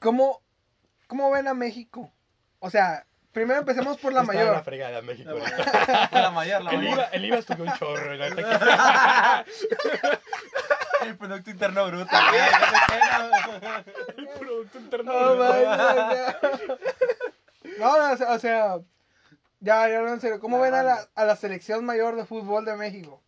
[0.00, 0.40] ¿Cómo,
[1.12, 2.10] ¿Cómo ven a México?
[2.58, 4.52] O sea, primero empecemos por la Está mayor.
[4.56, 5.30] La fregada México.
[5.30, 6.08] La ahorita.
[6.22, 6.92] La mayor, la El mayor.
[6.94, 8.12] IVA, el IVA subió un chorro.
[11.02, 12.10] El Producto Interno Bruto.
[12.12, 12.20] no
[13.28, 13.36] no.
[14.16, 15.12] El Producto Interno.
[15.12, 15.52] No, Bruto.
[17.78, 18.78] no, no, o sea,
[19.60, 20.40] ya, ya hablo en serio.
[20.40, 23.20] ¿Cómo ven a la, a la selección mayor de fútbol de México?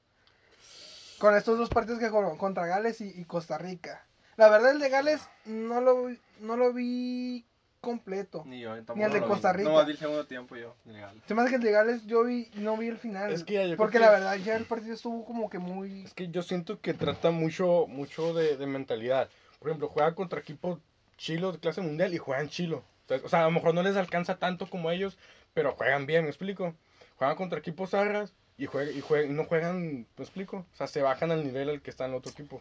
[1.19, 4.07] Con estos dos partidos que jugaron, contra Gales y, y Costa Rica.
[4.37, 7.45] La verdad, el de Gales no lo, vi- no lo vi
[7.85, 8.43] completo.
[8.47, 9.33] Ni yo, tampoco Ni el de lo vi.
[9.33, 9.69] Costa Rica.
[9.71, 10.75] No, vi el segundo tiempo yo.
[10.87, 11.23] legal.
[11.27, 13.33] Se me hace que el de Gales yo vi, no vi el final.
[13.33, 15.59] Es que ya, yo creo porque que- la verdad ya el partido estuvo como que
[15.59, 16.05] muy...
[16.05, 19.29] Es que yo siento que trata mucho, mucho de, de mentalidad.
[19.59, 20.79] Por ejemplo, juega contra equipos
[21.17, 22.83] chilos de clase mundial y juegan chilo.
[23.03, 25.17] Entonces, o sea, a lo mejor no les alcanza tanto como ellos,
[25.53, 26.75] pero juegan bien, ¿me explico?
[27.17, 30.67] Juegan contra equipos zarras y, juega, y, juega- y no juegan, ¿me explico?
[30.73, 32.61] O sea, se bajan al nivel al que está el otro equipo.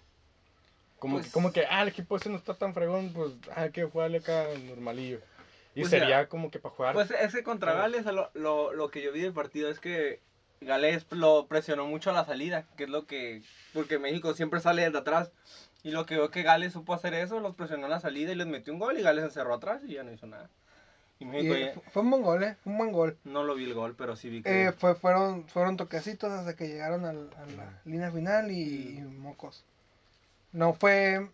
[1.03, 3.71] Como, Pues- que, como que, ah, el equipo ese no está tan fregón, pues hay
[3.71, 5.19] que jugarle acá normalillo.
[5.75, 6.29] Y Pues sería ya.
[6.29, 6.93] como que para jugar.
[6.93, 7.73] Pues ese contra.
[7.73, 10.21] Gales, lo, lo, lo que yo vi del partido es que
[10.61, 13.41] Gales lo presionó mucho a la salida, que es lo que.
[13.73, 15.33] Porque México siempre sale desde atrás.
[15.83, 18.35] Y lo que veo que Gales supo hacer eso, los presionó a la salida y
[18.35, 20.49] les metió un gol y Gales se cerró atrás y ya no hizo nada.
[21.19, 22.55] Y ya- fue un buen gol, ¿eh?
[22.63, 23.17] Un buen gol.
[23.25, 24.67] no lo vi el gol, pero sí vi que.
[24.67, 29.01] Eh, fue, fueron, fueron toquecitos hasta que llegaron al- a la línea final y, y
[29.01, 29.65] mocos.
[30.53, 31.29] No fue,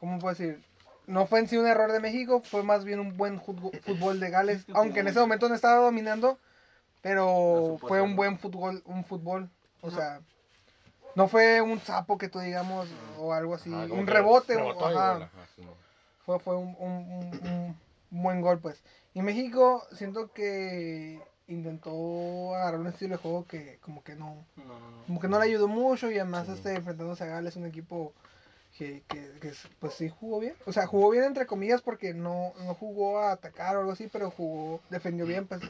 [0.00, 0.62] ¿cómo puedo decir?
[1.06, 4.30] No fue en sí un error de México, fue más bien un buen fútbol de
[4.30, 6.38] Gales, Es que aunque en ese momento no estaba dominando,
[7.02, 9.50] pero fue un buen fútbol, un fútbol,
[9.82, 9.96] o No.
[9.96, 10.20] sea,
[11.14, 15.30] no fue un sapo que tú digamos o algo así, Ajá, un rebote, o- ajá,
[15.54, 15.62] sí,
[16.24, 17.76] fue, fue un- un-
[18.10, 18.82] un buen gol, pues.
[19.12, 24.64] Y México, siento que intentó agarrar un estilo de juego que como que no, No,
[24.64, 25.04] no, no.
[25.06, 26.52] como que no le ayudó mucho y además Sí.
[26.54, 28.12] este enfrentándose a Gales, un equipo
[28.78, 30.54] que, que, que es- pues sí jugó bien.
[30.66, 34.08] O sea, jugó bien entre comillas porque no, no jugó a atacar o algo así,
[34.12, 35.60] pero jugó, defendió bien, pues.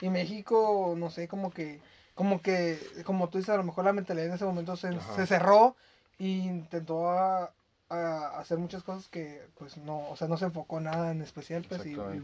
[0.00, 1.80] Y México, no sé, como que,
[2.14, 5.26] como que, como tú dices, a lo mejor la mentalidad en ese momento se, se
[5.26, 5.76] cerró
[6.18, 7.52] e intentó a,
[7.88, 11.64] a hacer muchas cosas que, pues no, o sea, no se enfocó nada en especial,
[11.68, 12.22] pues, y, y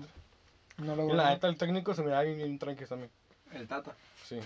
[0.81, 3.11] no la neta, el técnico se me da bien, bien tranqui también.
[3.53, 3.95] El Tata.
[4.25, 4.39] Sí,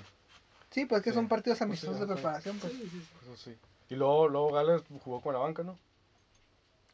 [0.70, 1.14] Sí, pues que Sí.
[1.14, 2.72] son partidos Pues sí, amistosos de preparación, pues.
[2.72, 3.54] eso sí.
[3.90, 5.78] Y luego, luego Gales jugó con la banca, ¿no?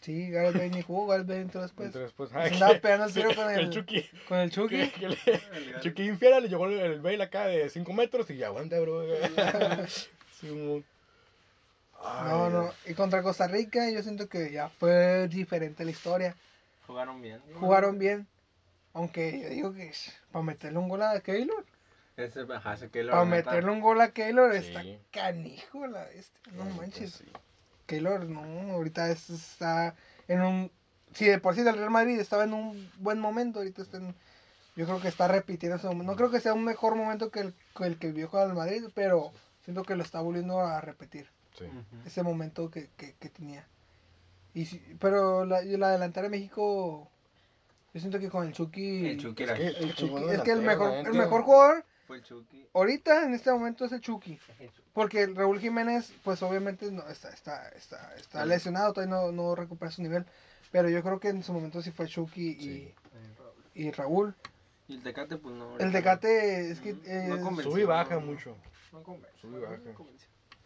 [0.02, 1.86] Sí, Gareth Bale ni jugó, Gareth Bale entró después.
[1.86, 4.08] Entonces, pues, Se ah, andaba que- pegando el tiro con el- Chucky.
[4.28, 4.88] Con el Chucky.
[4.88, 5.18] Que, que le,
[5.82, 9.02] Chucky infiera, le llegó el, el Bale acá de 5 metros y ya aguanta, bro.
[10.40, 10.84] sí, un-
[12.02, 12.70] Ay, No, no.
[12.86, 16.34] Y contra Costa Rica yo siento que ya fue diferente la historia.
[16.86, 17.40] Jugaron bien.
[17.58, 18.26] Jugaron bien.
[18.92, 19.92] Aunque yo digo que
[20.32, 21.64] para meterle un gol a Keylor.
[22.16, 22.76] Ese, ajá,
[23.10, 24.66] Para meterle un gol a Keylor Sí.
[24.68, 26.50] está canijo la este.
[26.52, 27.16] No manches.
[27.18, 27.32] pues sí.
[27.86, 28.42] Keylor no,
[28.74, 29.94] ahorita es- está
[30.28, 30.70] en un...
[31.12, 34.14] Si de por sí del Real Madrid estaba en un buen momento, ahorita está en...
[34.76, 36.12] Yo creo que está repitiendo ese momento.
[36.12, 38.54] No creo que sea un mejor momento que el que, el que vivió con el
[38.54, 39.32] Madrid, pero
[39.64, 41.28] siento que lo está volviendo a repetir.
[41.58, 41.64] Sí.
[42.06, 43.66] Ese momento que, que, que tenía.
[44.54, 47.10] Y sí- pero la, la delantera de México,
[47.92, 49.06] yo siento que con el Chucky...
[49.08, 49.58] El Chucky Es era.
[49.58, 52.66] que, el Chucky- es que el mejor, el mejor jugador Fue el Chucky.
[52.72, 54.38] ahorita en este momento es el Chucky.
[54.92, 58.48] Porque el Raúl Jiménez, pues obviamente no, está, está, está, está Sí.
[58.48, 60.24] lesionado, todavía no, no recupera su nivel.
[60.72, 62.94] Pero yo creo que en su momento sí fue Chucky y, Sí.
[63.74, 64.34] y Raúl.
[64.86, 65.78] Y el Tecate, pues no.
[65.78, 66.92] El Tecate es que...
[67.28, 67.64] No es-.
[67.64, 68.56] Sube y baja mucho.
[68.92, 69.36] No convence.
[69.40, 69.76] Sube y baja.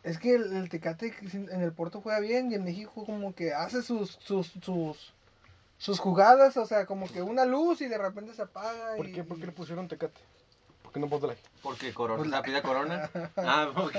[0.03, 3.55] Es que el, el Tecate en el Porto juega bien y en México como que
[3.55, 5.14] hace sus, sus, sus,
[5.85, 8.97] sus jugadas, o sea, como que una luz y de repente se apaga.
[8.97, 10.19] ¿Por y- qué, ¿Por qué le pusieron Tecate?
[10.83, 11.39] ¿Por qué no Bud Light?
[11.63, 12.19] Porque Corona.
[12.19, 13.11] Pues la- pide Corona.
[13.37, 13.97] Ah, ok.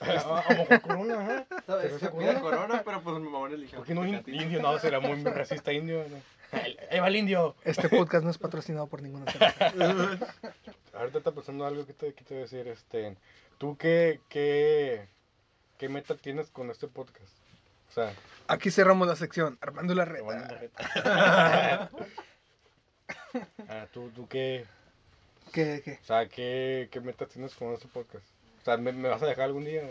[0.00, 1.46] A a lo mejor Corona.
[1.64, 2.82] Pero Se pide Corona.
[2.84, 3.78] Pero pues mi mamá le eligió.
[3.78, 4.32] ¿Por qué no Tecate.
[4.32, 4.60] indio?
[4.62, 6.04] No, será muy, racista indio.
[6.08, 6.16] ¿no?
[6.90, 7.54] ¡Ahí va el indio!
[7.62, 10.34] Este podcast no es patrocinado por ninguna cerveza.
[10.94, 12.66] Ahorita está pasando algo que te, que te voy a decir.
[12.66, 13.16] Este,
[13.58, 15.06] ¿Tú qué, qué,
[15.76, 17.32] qué meta tienes con este podcast?
[17.88, 18.12] O sea,
[18.48, 20.24] Aquí cerramos la sección, Armando la a reta.
[20.34, 21.90] la reta.
[23.68, 24.64] ah, ¿tú, ¿Tú qué,
[25.52, 25.98] ¿Qué, qué?
[26.02, 28.24] o sea, qué, qué metas tienes con este podcast?
[28.62, 29.82] O sea, ¿me, me vas a dejar algún día?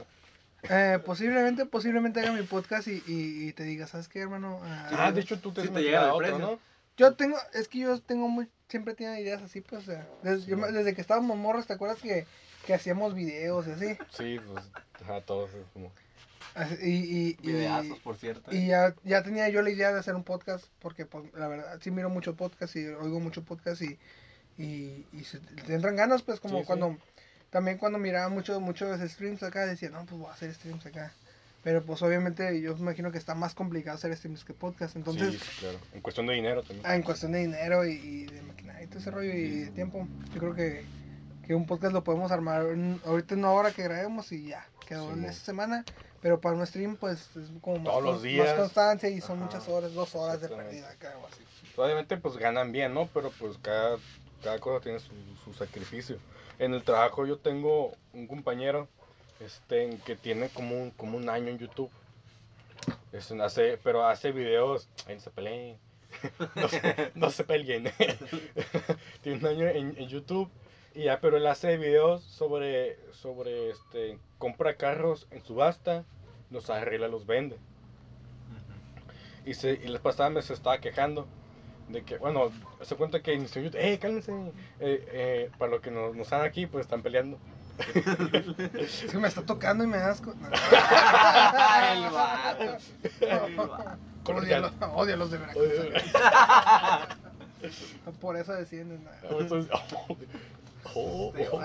[0.63, 4.60] Eh, posiblemente, posiblemente haga mi podcast y, y, y te diga, ¿sabes qué, hermano?
[4.63, 6.39] Ah, Ah, de hecho tú te Si te llega a otro.
[6.39, 6.60] ¿no?
[6.97, 10.45] Yo tengo, es que yo tengo muy, siempre tiene ideas así, pues, o sea, desde,
[10.45, 12.25] Sí, yo desde que estábamos morros, ¿te acuerdas que,
[12.65, 13.97] que hacíamos videos y así?
[14.12, 14.65] Sí, pues,
[15.03, 15.91] ajá, todos es como...
[16.82, 18.54] Y, y, y, Videazos, por cierto.
[18.54, 21.80] y ya, ya tenía yo la idea de hacer un podcast, porque pues, la verdad,
[21.82, 23.98] sí miro mucho podcast y oigo mucho podcast y,
[24.58, 26.67] y, y se, te entran ganas, pues, como Sí, sí.
[26.67, 26.98] cuando,
[27.50, 31.12] también cuando miraba mucho, muchos streams acá, decía, no, pues voy a hacer streams acá.
[31.63, 35.34] Pero pues obviamente yo me imagino que está más complicado hacer streams que podcast, entonces...
[35.34, 35.80] sí, claro.
[35.93, 36.86] En cuestión de dinero también.
[36.86, 39.72] Ah, en cuestión de dinero y, y de maquinaria y todo ese rollo y de
[39.72, 40.86] tiempo, yo creo que,
[41.47, 44.67] que un podcast lo podemos armar en- ahorita en una hora que grabemos y ya,
[44.88, 45.86] quedó Sí, en esta semana.
[46.21, 48.47] Pero para un stream, pues es como más, Todos los días.
[48.47, 51.43] más constancia y son Ajá, muchas horas, dos horas de pérdida acá o así.
[51.75, 53.07] Obviamente pues ganan bien, ¿no?
[53.13, 53.97] Pero pues cada,
[54.43, 55.13] cada cosa tiene su,
[55.45, 56.17] su sacrificio.
[56.60, 58.88] En el trabajo yo tengo un compañero
[59.39, 61.91] este, que tiene como un, como un año en YouTube.
[63.12, 64.89] Es un- hace, pero hace videos.
[65.07, 65.77] Ay, no se peleen.
[66.55, 67.91] no, se, no se peleen.
[69.21, 70.49] tiene un año en, en YouTube.
[70.97, 76.05] Y ya, pero él hace videos sobre, sobre este, compra carros en subasta,
[76.49, 77.60] los arregla, los vende.
[79.45, 81.27] Y, se, y la pasada me se estaba quejando
[81.89, 84.31] de que, bueno, se cuenta que inició YouTube, ¡eh, cálmense!
[84.79, 87.38] Eh, eh, para los que nos, nos están aquí, pues están peleando.
[88.73, 90.33] Es que me está tocando y me da asco.
[90.33, 90.47] No.
[90.47, 92.77] el vato.
[93.21, 93.99] El vato.
[94.33, 95.69] Odialos, odialos de Veracruz.
[98.19, 99.03] Por eso descienden.
[99.03, 99.12] ¿no?
[100.95, 101.62] Oh, oh,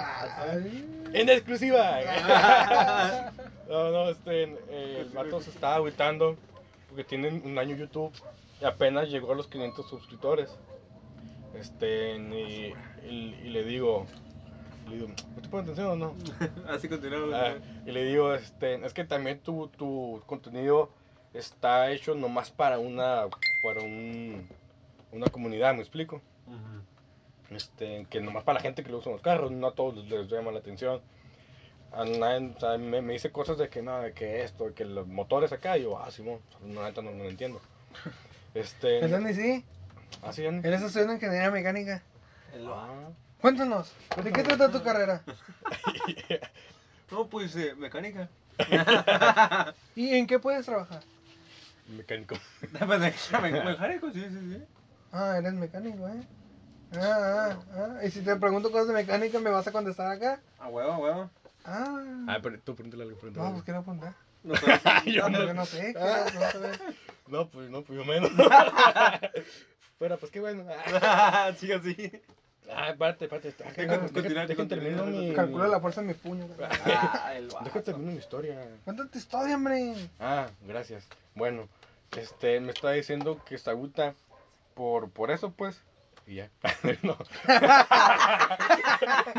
[1.14, 2.00] en exclusiva.
[3.68, 6.36] no, no, este, eh, el vato se estaba agüitando
[6.88, 8.12] porque tienen un año YouTube
[8.60, 10.50] y apenas llegó a los 500 suscriptores.
[11.54, 12.74] Este, y,
[13.06, 14.06] y- y le digo,
[14.88, 16.16] le digo, ¿no te ponen atención o no?
[16.68, 17.34] Así continuamos.
[17.34, 17.54] Ah,
[17.84, 20.90] y le digo, este, es que también tu, tu contenido
[21.34, 23.26] está hecho nomás para una,
[23.62, 24.48] para un,
[25.10, 26.22] una comunidad, ¿me explico?
[26.46, 26.82] Ujú.
[27.54, 30.28] Este, que nomás para la gente que le usan los carros, no a todos les
[30.28, 31.00] llama la atención.
[31.92, 34.74] A nadie, o sea, me, me dice cosas de que no, de que esto, de
[34.74, 37.60] que los motores acá, y yo, ah, Simón, no, neta no, no lo entiendo.
[38.54, 39.64] Este, El Dani sí,
[40.22, 40.60] ah, sí, Dani.
[40.62, 42.02] él está estudiando ingeniería mecánica.
[42.66, 43.08] Ah.
[43.40, 45.22] Cuéntanos, ¿de qué trata tu carrera?
[47.10, 48.28] No, pues eh, mecánica.
[49.94, 51.02] ¿Y en qué puedes trabajar?
[51.88, 52.36] Mecánico.
[52.72, 52.86] Me-
[53.50, 54.64] me- Mecánico, sí, sí, sí.
[55.12, 56.22] Ah, eres mecánico, ¿eh?
[56.94, 57.58] Ah, ah,
[58.00, 58.04] ah.
[58.04, 60.40] Y si te pregunto cosas de mecánica, ¿me vas a contestar acá?
[60.58, 61.30] A huevo, a huevo.
[61.64, 62.24] Ah.
[62.28, 64.14] Ah, pero tú pregúntale algo, pregúntale No, pues quiero apuntar.
[64.42, 64.66] No sé.
[65.12, 65.94] Yo No, no- yo no sé.
[65.94, 66.78] quiero- no sé.
[67.28, 68.30] No, pues no, pues yo menos.
[69.98, 70.64] Pero pues qué bueno.
[71.58, 72.12] Sigue así.
[72.68, 72.88] Ah.
[72.88, 75.32] Ah, Continúa, Déjame déjame termino mi.
[75.34, 76.46] Calcula la fuerza de mi puño.
[76.60, 77.82] Ah, el Déjame vato.
[77.82, 78.66] termino mi historia.
[78.84, 79.94] Cuéntate tu historia, hombre.
[80.18, 81.06] Ah, gracias.
[81.34, 81.68] Bueno,
[82.16, 84.14] este, me está diciendo que se agüita
[84.74, 85.80] por, por eso, pues.
[86.32, 86.48] Y ya.
[87.02, 87.16] no.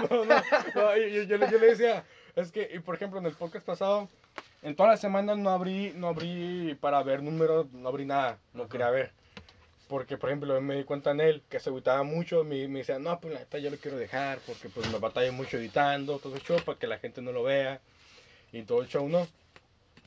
[0.10, 0.43] no, no,
[0.75, 2.03] no, yo, yo- yo le, decía,
[2.36, 4.10] es que, y por ejemplo, en el podcast pasado,
[4.62, 8.63] en toda la semana no abrí, no abrí para ver números, no abrí nada, no
[8.63, 8.71] Ajá.
[8.71, 9.12] quería ver.
[9.88, 12.99] Porque, por ejemplo, me di cuenta en él que se agüitaba mucho, me, me decía,
[12.99, 16.36] no, pues la neta yo lo quiero dejar, porque pues me batalla mucho editando, todo
[16.36, 17.82] el show, para que la gente no lo vea,
[18.51, 19.27] y todo el show, ¿no?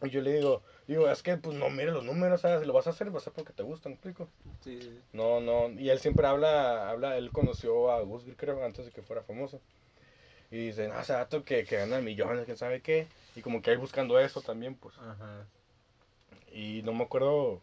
[0.03, 2.61] Y yo le digo, digo, es que pues no mire los números, ¿sabes?
[2.61, 4.29] Si lo vas a hacer, vas a hacer porque te gusta, ¿me explico?
[4.61, 5.01] Sí, sí.
[5.13, 9.03] No, no, y él siempre habla, habla, él conoció a Gus, creo, antes de que
[9.03, 9.61] fuera famoso.
[10.51, 13.09] Y dice, no, ese dato que, que gana millones, que sabe qué.
[13.35, 14.97] Y como que ahí buscando eso también, pues.
[14.99, 15.47] Ajá.
[16.53, 17.61] Y no me acuerdo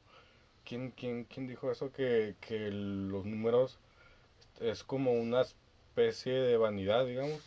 [0.66, 3.80] quién, quién, quién dijo eso, que, que los números
[4.60, 7.42] es como una especie de vanidad, digamos.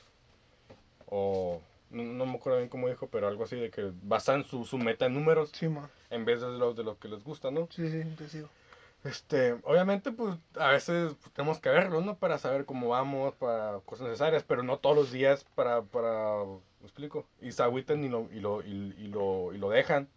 [1.09, 4.64] O no, no me acuerdo bien cómo dijo, pero algo así de que basan su,
[4.64, 5.68] su meta en números Sí,
[6.11, 7.68] en vez de los de los que les gusta, ¿no?
[7.70, 8.49] Sí, sí, te sigo.
[9.05, 12.16] Este, obviamente, pues a veces pues, tenemos que verlo, ¿no?
[12.16, 16.44] Para saber cómo vamos, para cosas necesarias, pero no todos los días para, para,
[16.81, 17.25] ¿me explico?
[17.40, 20.09] Y se agüitan y lo, y lo, y, y lo, y lo dejan.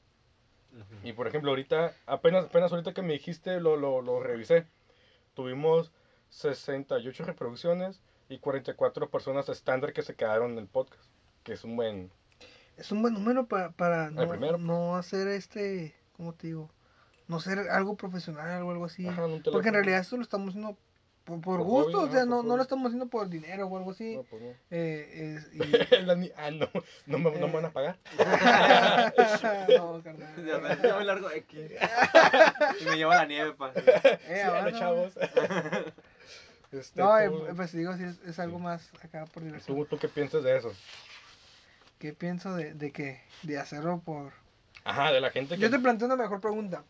[1.03, 4.65] Y por ejemplo, ahorita, apenas, apenas ahorita que me dijiste, lo, lo, lo revisé.
[5.33, 5.91] Tuvimos
[6.29, 11.09] 68 reproducciones y 44 personas estándar que se quedaron en el podcast.
[11.49, 12.11] Que es un buen...
[12.77, 14.59] Es un buen número para, para no, primero.
[14.59, 16.69] no hacer este, ¿cómo te digo?
[17.27, 19.07] No ser algo profesional o algo así.
[19.07, 20.77] Ajá, Porque en realidad esto lo estamos haciendo
[21.23, 23.75] por, por Por gusto, hobby, o sea, no, no lo estamos haciendo por dinero o
[23.77, 24.15] algo así.
[24.17, 24.49] No, pues no.
[24.69, 26.67] Eh, es- y- ah, no,
[27.07, 27.97] no me, no me van a pagar.
[29.75, 30.35] no, carnal.
[30.45, 31.57] Ya me, ya me largo de aquí.
[32.79, 33.71] Y me lleva la nieve, pa.
[33.75, 34.79] Eh, Sí, ahora dale, no.
[34.79, 35.13] chavos.
[36.71, 38.63] Este, No, eh, tú- pues digo, sí, es, es algo Sí.
[38.63, 39.75] más acá por diversión.
[39.75, 40.71] ¿Tú, ¿Tú qué piensas de eso?
[41.99, 44.31] ¿Qué pienso de, de que de hacerlo por...
[44.85, 45.61] Ajá, de la gente que...
[45.61, 46.83] Yo te planteo una mejor pregunta.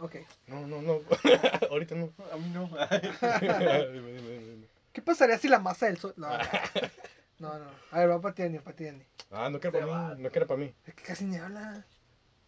[0.00, 0.16] Ok.
[0.48, 1.00] No, no, no.
[1.70, 2.12] Ahorita no.
[2.32, 2.66] A mí no.
[2.66, 4.66] dime, dime, dime, dime.
[4.92, 6.12] ¿Qué pasaría si la masa del sol...
[6.16, 6.28] No,
[7.38, 7.70] no, no.
[7.92, 9.04] A ver, va para ti, Dani, para ti, Dani.
[9.30, 10.74] Ah, no quiero para mí, no quiero para mí.
[10.86, 11.84] Es que casi ni habla.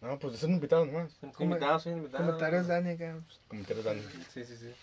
[0.01, 1.13] No, pues es un invitado nomás.
[1.13, 2.25] Soy invitado, soy invitado.
[2.25, 3.19] Comentarios Dani acá.
[3.47, 4.01] Comentarios Dani.
[4.33, 4.73] Sí, sí, sí.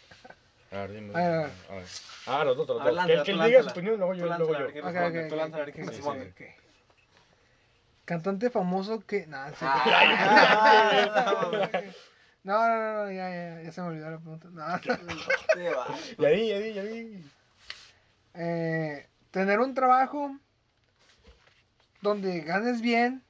[0.71, 1.15] A ver, dime.
[1.15, 1.51] A ver, a ver.
[1.69, 1.87] a ver.
[2.27, 3.07] Ah, los dos, los dos.
[3.07, 4.67] Que, que él diga su opinión, luego yo, Tú luego yo.
[4.67, 6.31] Ok, ok, Tú lánzala, a ver ok, quién ok, responde.
[6.31, 6.41] ok.
[8.09, 9.27] Cantante famoso que...
[9.27, 9.57] Nah, sí.
[9.61, 11.69] Ah,
[12.43, 14.49] No, no, no, no, ya, ya, ya se me olvidó la pregunta.
[14.51, 14.65] No.
[16.19, 17.23] Ya vi, ya vi, ya vi.
[18.33, 20.35] Eh, tener un trabajo
[22.01, 23.23] donde ganes bien,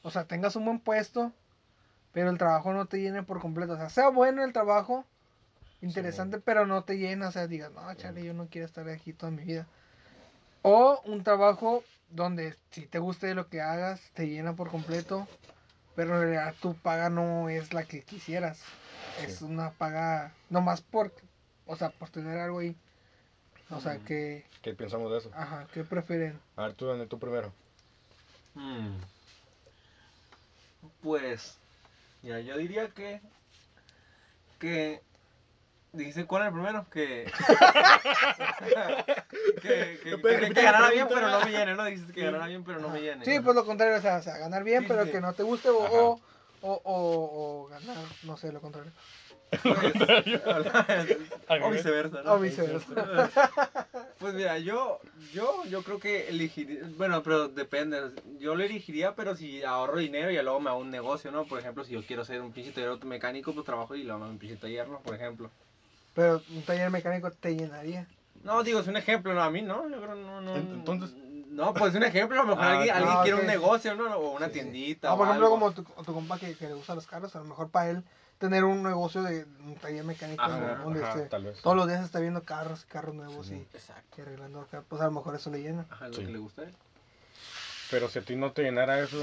[0.00, 1.34] o sea, tengas un buen puesto,
[2.12, 3.74] pero el trabajo no te llene por completo.
[3.74, 5.04] O sea, sea bueno el trabajo,
[5.82, 7.28] interesante, pero no te llena.
[7.28, 9.66] O sea, digas, no, chale, yo no quiero estar aquí toda mi vida.
[10.68, 15.28] O un trabajo donde si te guste lo que hagas, te llena por completo,
[15.94, 18.60] pero en realidad tu paga no es la que quisieras.
[19.22, 21.14] Es una paga nomás por,
[21.66, 22.74] o sea, por tener algo ahí.
[23.70, 25.30] O sea, que, ¿Qué pensamos de eso?
[25.34, 26.36] ajá, ¿qué prefieren?
[26.56, 27.52] A ver, tú, Dani, tú primero.
[28.54, 28.96] Mm.
[31.00, 31.58] Pues,
[32.22, 33.20] mira, yo diría que.
[34.58, 35.00] Que.
[35.96, 36.86] Dijiste cuál era el primero?
[36.90, 37.24] Que.
[39.62, 40.16] que, que,
[40.62, 41.84] ganara bien, pero no me llene, ¿no?
[41.84, 43.24] Dijiste que ganara bien, pero no me llene.
[43.24, 45.10] Sí, pues lo contrario, o sea, o sea, ganar bien, Sí, pero sí.
[45.10, 46.20] que no te guste, o, o,
[46.60, 48.92] o, o- o ganar, no sé, lo contrario.
[49.62, 49.94] Pues,
[51.62, 52.32] o viceversa, ¿no?
[52.32, 53.30] O viceversa.
[54.18, 54.98] Pues mira, yo,
[55.32, 60.30] yo, yo creo que elegiría, bueno, pero depende, yo lo elegiría, pero si ahorro dinero
[60.30, 61.46] y luego me hago un negocio, ¿no?
[61.46, 64.24] Por ejemplo, si yo quiero ser un pinche taller mecánico, pues trabajo y luego me
[64.24, 65.00] hago un pinche taller, ¿no?
[65.00, 65.50] Por ejemplo.
[66.16, 68.08] Pero un taller mecánico te llenaría.
[68.42, 69.88] No, digo, es un ejemplo, no a mí, ¿no?
[69.88, 70.56] Yo creo, no, no.
[70.56, 71.14] Entonces-
[71.48, 73.94] No, pues es un ejemplo, a lo mejor Ah, alguien, alguien Ah, quiere un negocio,
[73.94, 74.14] ¿no?
[74.16, 74.60] O una Sí, sí.
[74.60, 75.08] tiendita.
[75.10, 75.58] Ah, o por ejemplo, algo.
[75.58, 78.02] como tu, tu compa que, que le gustan los carros, a lo mejor para él
[78.38, 81.60] tener un negocio de un taller mecánico Ajá, donde Ajá, esté- tal vez.
[81.62, 83.54] todos los días está viendo carros, carros nuevos Sí.
[83.54, 85.86] y, y arreglando acá, pues a lo mejor eso le llena.
[85.90, 86.24] Ajá, lo Sí.
[86.26, 86.74] que le gusta a él.
[87.90, 89.16] Pero si a ti no te llenara eso,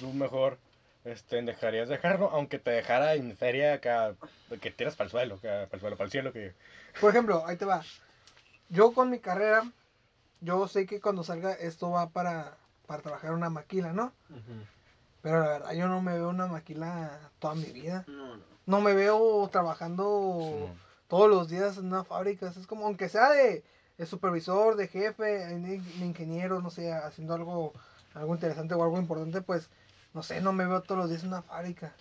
[0.00, 0.58] tú mejor
[1.04, 4.14] este, dejarías dejarlo, aunque te dejara en feria acá,
[4.60, 6.54] que tiras para el suelo, para el suelo, para el cielo, que...
[7.00, 7.82] Por ejemplo, ahí te va.
[8.68, 9.64] Yo con mi carrera,
[10.40, 14.12] yo sé que cuando salga esto va para, para trabajar una maquila, ¿no?
[15.22, 18.04] Pero la verdad, yo no me veo una maquila toda mi vida.
[18.06, 18.52] No, no.
[18.64, 20.70] No me veo trabajando
[21.08, 22.48] todos los días en una fábrica.
[22.48, 23.64] Es como, aunque sea de,
[23.98, 27.72] de supervisor, de jefe, de, de ingeniero, no sé, haciendo algo,
[28.14, 29.68] algo interesante o algo importante, pues,
[30.14, 31.92] no sé, no me veo todos los días en una fábrica.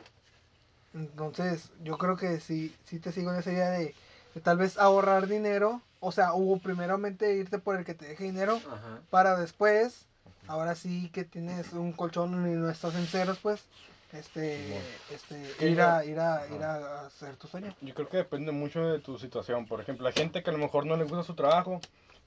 [0.94, 3.96] Entonces, yo creo que sí, sí te sigo en esa idea de,
[4.36, 5.82] de tal vez ahorrar dinero.
[6.00, 9.02] O sea, hubo primeramente irte por el que te deje dinero Ajá.
[9.10, 10.08] para después,
[10.48, 13.64] ahora sí que tienes un colchón y no estás en ceros, pues,
[14.12, 14.80] este,
[15.12, 17.74] este, ir a, ir a, ir a hacer tu sueño.
[17.82, 19.68] Yo creo que depende mucho de tu situación.
[19.68, 21.80] Por ejemplo, hay gente que a lo mejor no le gusta su trabajo,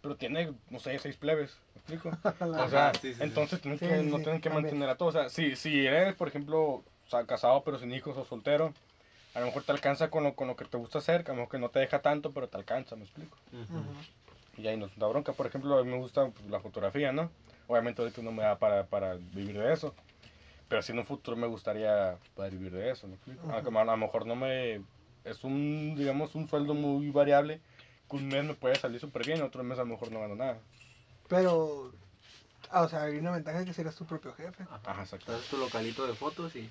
[0.05, 2.11] pero tiene, no sé, seis plebes, ¿me explico?
[2.63, 4.65] O sea, sí, sí, entonces tienen Sí, que, sí, no tienen que también.
[4.67, 5.15] mantener a todos.
[5.15, 8.75] O sea, si, si eres, por ejemplo, o sea, casado pero sin hijos o soltero,
[9.33, 11.37] a lo mejor te alcanza con lo, con lo que te gusta hacer, a lo
[11.37, 13.39] mejor que no te deja tanto, pero te alcanza, ¿me explico?
[13.51, 13.79] Ujú.
[13.79, 13.95] Ujú.
[14.59, 15.33] Y ahí no da bronca.
[15.33, 17.31] Por ejemplo, a mí me gusta pues, la fotografía, ¿no?
[17.67, 19.95] Obviamente ahorita no me da para, para vivir de eso.
[20.69, 23.47] Pero si en un futuro me gustaría poder vivir de eso, ¿me explico?
[23.47, 23.55] Ujú.
[23.55, 24.83] Aunque a lo mejor no me...
[25.25, 27.63] Es un, digamos, un sueldo muy variable.
[28.09, 30.35] Que un mes me puede salir súper bien, otro mes a lo mejor no gano
[30.35, 30.59] nada.
[31.29, 31.93] Pero,
[32.71, 34.67] ah, o sea, hay una ventaja que serás tu propio jefe.
[34.85, 35.03] Ajá.
[35.03, 35.33] Exacto.
[35.33, 36.71] Entonces tu localito de fotos y.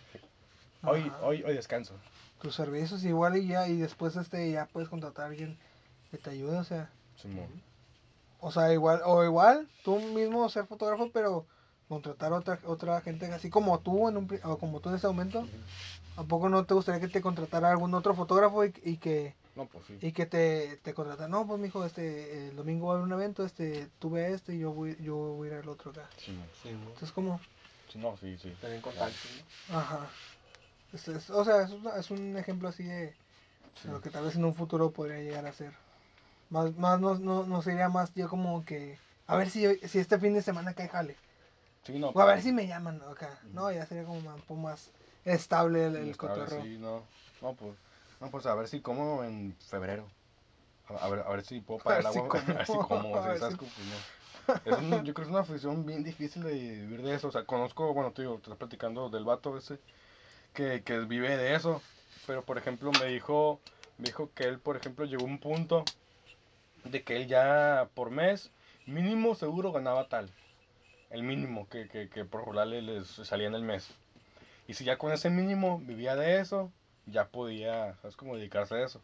[0.83, 1.19] Hoy, Ajá.
[1.25, 1.95] hoy, hoy descanso.
[2.41, 5.57] Tus servicios igual y ya, y después este ya puedes contratar a alguien
[6.11, 7.47] que te ayude, o sea, Simón.
[8.41, 11.45] o sea, igual, o igual, tú mismo ser fotógrafo, pero
[11.87, 15.07] contratar otra, otra gente así como tú en un, pri- o como tú en ese
[15.07, 15.47] momento,
[16.17, 19.67] ¿a poco no te gustaría que te contratara algún otro fotógrafo y, y que No,
[19.67, 19.93] pues sí.
[20.01, 21.29] y que te, te contratara?
[21.29, 24.55] No, pues mijo, este, el domingo va a haber un evento, este, tú ve este
[24.55, 26.09] y yo voy, yo voy a ir al otro acá.
[26.17, 26.43] Sí, ¿no?
[26.69, 27.39] Entonces como,
[27.87, 28.49] Sí, no, sí, sí.
[28.49, 29.29] Estar en contacto,
[29.67, 29.75] ¿no?
[29.75, 30.11] ajá.
[30.93, 33.15] Es- es- o sea, es, una- es un ejemplo así de,
[33.83, 35.73] de lo que tal vez en un futuro podría llegar a ser.
[36.49, 39.99] Más, más no, no, no sería más yo como que, a ver si, hoy- si
[39.99, 41.17] este fin de semana cae jale.
[41.85, 42.11] Sí, no.
[42.13, 43.39] O a ver pues, si me llaman acá.
[43.53, 44.91] No, ya sería como un poco más
[45.25, 46.63] estable el, el estable, cotorreo.
[46.63, 47.03] sí, no.
[47.41, 47.75] No, pues,
[48.23, 50.15] no, pues a ver si como en febrero.
[50.85, 52.29] A, ver, a ver si puedo pagar el si agua.
[52.47, 53.19] a ver si como.
[53.21, 53.57] A así, ver ¿sabes?
[53.57, 53.59] si-.
[54.63, 57.27] Es un- yo creo que es una afición bien difícil de vivir de eso.
[57.29, 59.81] O sea, conozco, bueno, te digo, estás platicando del vato ese
[60.53, 61.83] que, que vive de eso.
[62.25, 63.63] Pero, por ejemplo, me dijo,
[63.97, 65.93] me dijo que él, por ejemplo, llegó a un punto
[66.83, 68.53] de que él ya por mes,
[68.85, 70.35] mínimo seguro ganaba tal.
[71.09, 73.99] el mínimo que, que, que por regular le- les salía en el mes.
[74.67, 76.73] Y si ya con ese mínimo vivía de eso,
[77.05, 79.01] ya podía, ¿sabes cómo dedicarse a eso?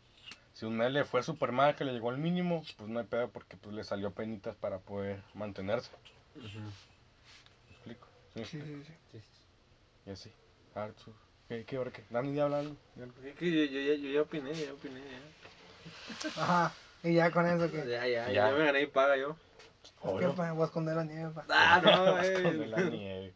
[0.53, 3.05] Si un mes le fue súper mal, que le llegó al mínimo, pues no hay
[3.05, 5.91] pedo porque pues le salió penitas para poder mantenerse.
[6.35, 8.07] ¿Me explico?
[8.33, 9.19] Sí, Sí, sí, sí.
[10.05, 10.31] y así.
[10.75, 11.13] A tú,
[11.47, 12.03] ¿qué, qué hora qué?
[12.09, 12.75] Dani, ya hablando.
[13.25, 16.41] Es que yo, yo, ya- yo ya opiné, ya opiné, ya.
[16.41, 16.73] Ajá.
[17.03, 17.77] Y ya con eso que.
[17.87, 18.31] Ya, ya, Ya.
[18.31, 19.35] ya me gané y paga yo.
[20.19, 20.51] ¿Qué pa?
[20.51, 21.45] Voy a esconder la nieve, pa.
[21.49, 21.89] Ah, no,
[22.43, 22.89] Con la eh.
[22.89, 23.33] nieve.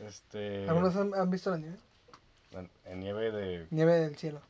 [0.00, 0.68] Este.
[0.68, 1.76] ¿Algunos han, han visto la nieve?
[2.84, 3.66] En nieve de.
[3.70, 4.40] Nieve del cielo.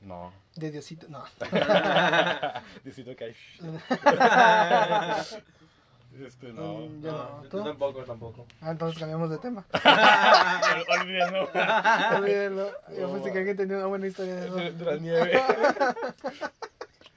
[0.00, 0.32] No.
[0.54, 1.06] De Diosito.
[1.08, 1.24] No.
[2.84, 3.34] Diosito que hay.
[6.26, 6.78] Este, no.
[6.78, 7.42] Mm, Yo no.
[7.42, 7.62] yo ¿Tú?
[7.62, 8.46] tampoco, tampoco.
[8.62, 9.66] Ah, entonces cambiamos de tema.
[9.70, 11.50] Ol- Olvídenlo.
[12.16, 12.70] Olvídenlo.
[12.98, 15.42] Yo pensé que alguien tenía una buena historia de de la nieve.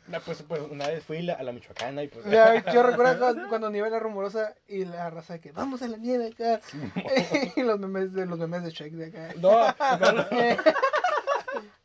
[0.10, 2.26] No, pues, pues una vez fui la- a la Michoacana y pues.
[2.26, 5.88] Ya, yo recuerdo cuando, cuando nieve la rumorosa y la raza de que vamos a
[5.88, 6.60] la nieve acá.
[7.56, 9.34] y los memes de los memes de Shrek de acá.
[9.40, 9.68] No,
[10.00, 10.26] no, no.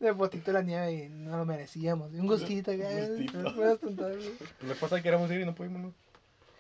[0.00, 2.12] De botito de la nieve y no lo merecíamos.
[2.12, 2.84] Y un gustito acá.
[3.48, 3.80] Pues
[4.62, 5.94] la pasada que queríamos ir y no pudimos, ¿no?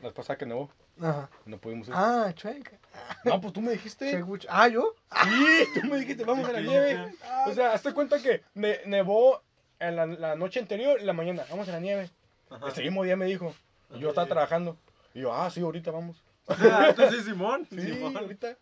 [0.02, 1.28] La pasada que nevó, Ajá.
[1.44, 1.94] no pudimos ir.
[1.94, 2.78] Ah, Shrek.
[3.24, 4.22] No, pues tú me dijiste.
[4.48, 4.94] Ah, ¿yo?
[5.24, 7.12] Sí, tú me dijiste, vamos a la nieve.
[7.46, 9.42] O sea, hazte cuenta que ne- nevó
[9.80, 11.44] en la, la noche anterior y la mañana.
[11.50, 12.10] Vamos a la nieve.
[12.50, 12.68] Ajá.
[12.68, 13.54] Ese mismo día me dijo.
[13.94, 14.76] Y yo estaba trabajando.
[15.14, 16.16] Y yo, ah, sí, ahorita vamos.
[16.46, 17.66] Ah, ¿Tú sí, Simón?
[17.70, 18.16] Sí, Simón.
[18.16, 18.56] ahorita.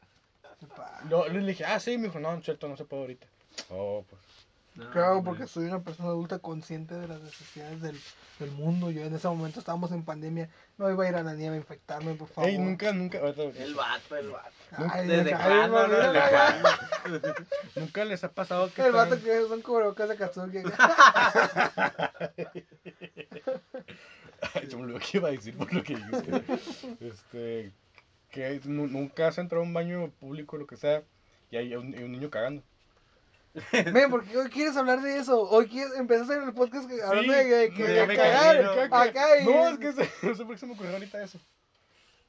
[1.10, 3.26] Yo le dije, ah, sí, me dijo, no, cierto, no se puede ahorita.
[3.70, 4.22] Oh, pues.
[4.77, 5.23] Hombre.
[5.23, 7.99] Porque soy una persona adulta consciente de las necesidades del,
[8.39, 8.91] del mundo.
[8.91, 10.49] Yo en ese momento estábamos en pandemia.
[10.79, 12.49] No iba a ir a la nieve a infectarme, por favor.
[12.49, 14.51] Ey, nunca, nunca, El vato, el vato.
[14.79, 15.89] Ay, Desde no?
[17.11, 17.35] Desde
[17.77, 18.83] nunca les ha pasado que.
[18.87, 20.59] El vato están- que son cubrebocas de Katsuki.
[24.68, 26.45] se me olvidó que iba a decir por lo que dijiste.
[27.01, 27.73] Este.
[28.31, 31.03] Que nu- nunca has entrado a un baño público, lo que sea,
[31.51, 32.62] y hay un, hay un niño cagando.
[33.72, 35.40] Ven, porque hoy quieres hablar de eso.
[35.50, 38.88] Hoy quieres empezar a hacer el podcast que, hablando de, de- que- de cagar.
[38.90, 39.44] Acá y...
[39.44, 41.38] No, es que se- no sé por qué se me ocurrió ahorita eso.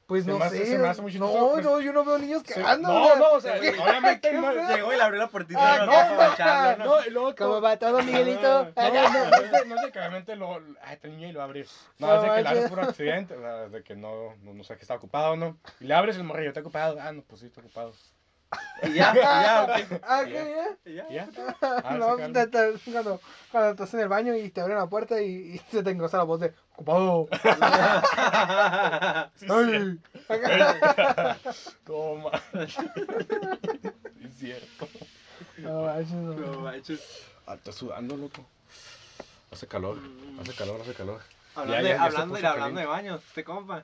[0.06, 0.66] Pues no sé.
[0.66, 2.90] se me hace muy no, chistoso, no, yo no veo niños cagando.
[2.90, 4.32] no, no, o sea, obviamente.
[4.34, 5.60] Llegó y le abrió la puertita.
[5.62, 6.86] Ah, no, no, ¿no?
[7.00, 8.66] No, y luego ¿Cómo todo- va todo, Miguelito?
[8.76, 10.62] No, no, no, no, que obviamente lo.
[10.92, 11.72] Este niño y lo abres.
[12.00, 13.34] No, No es de que le abres por accidente.
[13.36, 15.58] O sea, de que no, no, sé que está ocupado, ¿no?
[15.80, 16.98] Y le abres el morrillo, está ocupado.
[17.00, 17.94] Ah, no, pues sí, está ocupado.
[18.84, 19.70] Y ya, y ya, ok.
[20.04, 20.28] Ah, Ya.
[20.28, 20.56] ¿qué?
[20.86, 20.92] ya?
[20.92, 21.06] Ya.
[21.10, 21.30] ¿Y ya?
[21.62, 22.34] Ah, no, sacarlo.
[22.34, 25.62] te- te- cuando, cuando estás en el baño y te abren la puerta y, y
[25.72, 27.28] se te engrosa la voz de ocupado.
[29.36, 30.00] Sí, Ay.
[30.30, 31.38] Acá.
[31.86, 32.32] Toma.
[32.54, 32.76] es
[34.38, 34.88] cierto.
[35.58, 36.34] No, manches, no.
[36.34, 37.02] No manches.
[37.48, 38.46] Ah, está sudando, loco.
[39.52, 39.98] Hace calor,
[40.42, 41.22] hace calor, hace calor.
[41.56, 43.84] Hablando, Ya, de, ya, ya se hablando, hablando de baños, este compa.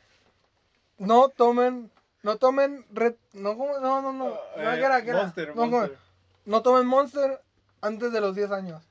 [1.01, 1.91] no tomen,
[2.23, 4.99] no tomen, red, no, no, no, no, no, ¿qué era, era?
[4.99, 5.67] Eh, Monster, No.
[5.67, 5.97] Monster.
[6.45, 7.41] No tomen Monster
[7.81, 8.83] antes de los 10 años.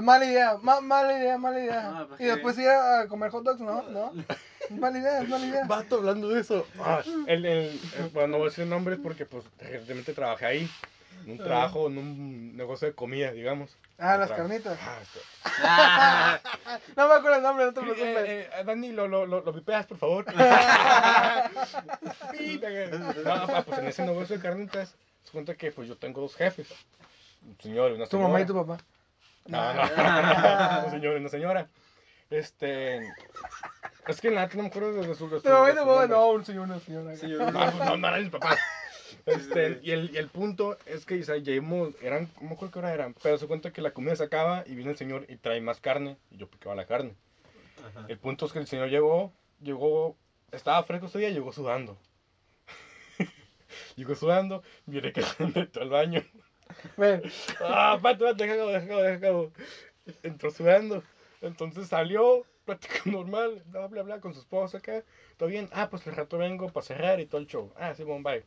[0.00, 1.90] Mala idea, ma- mala idea, mala idea.
[1.94, 3.82] Ah, pues y después ir a comer hot dogs, ¿no?
[3.82, 4.12] ¿No?
[4.70, 5.64] Mala idea, es mala idea.
[5.66, 6.66] Vato hablando de eso.
[6.80, 10.70] Ah, el, el, el- bueno, no voy a decir nombres porque pues recientemente trabajé ahí.
[11.24, 13.76] En un trabajo, en un negocio de comida, digamos.
[13.98, 14.78] Ah, las carnitas.
[14.82, 15.18] Ah, esto.
[15.62, 16.38] Ah,
[16.96, 18.28] No me acuerdo el nombre, no te Eh, preocupes.
[18.28, 20.24] eh, eh, Dani, lo, lo, lo, lo vipeas, por favor.
[23.24, 24.94] No, pa, pues en ese negocio de carnitas,
[25.24, 26.68] se cuenta que pues yo tengo dos jefes.
[27.42, 28.28] Un señor y una Tu señora.
[28.28, 28.78] mamá y tu papá.
[29.46, 29.82] No, no,
[30.86, 31.68] un señor y una señora.
[32.30, 32.98] Este.
[34.08, 35.28] Es que nada, no me acuerdo de su.
[35.28, 36.10] de su- Tu mamá y de tu sus papá, nombres.
[36.10, 37.16] no, un señor, una señora.
[37.16, 37.52] Señor.
[37.52, 38.58] No, no, no eran mis papás.
[39.26, 42.78] Este, y, el, y el punto es que o sea, llevamos, eran, me acuerdo qué
[42.78, 45.36] hora eran, pero se cuenta que la comida se acaba y viene el señor y
[45.36, 47.14] trae más carne y yo picaba la carne.
[47.84, 48.06] Ajá.
[48.08, 50.16] El punto es que el señor llegó, llegó,
[50.52, 51.98] estaba fresco ese día, llegó sudando.
[53.96, 56.22] llegó sudando, mire que se metió al baño.
[56.96, 57.22] Ven,
[57.60, 60.20] Ah, espérate, espérate, deja acabo, deja deja.
[60.22, 61.02] Entró sudando.
[61.40, 65.04] Entonces salió, platicó normal, bla, bla, bla, con su esposa acá.
[65.36, 65.68] ¿Todo bien?
[65.72, 67.72] Ah, pues el rato vengo para cerrar y todo el show.
[67.76, 68.44] Ah, sí, bon, bye.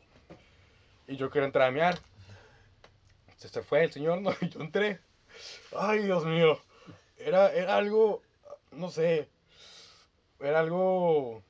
[1.10, 1.98] Y yo quiero entrar a mear.
[3.36, 4.32] Se, se fue el señor, ¿no?
[4.40, 5.00] Y yo entré.
[5.76, 6.60] Ay, Dios mío.
[7.18, 8.22] Era, era algo,
[8.72, 9.28] no sé,
[10.40, 11.44] era algo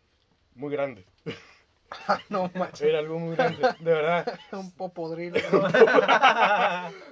[0.55, 1.05] muy grande.
[2.07, 2.81] Ah, no manches.
[2.81, 4.39] Era algo muy grande, de verdad.
[4.51, 5.37] Un popodrilo.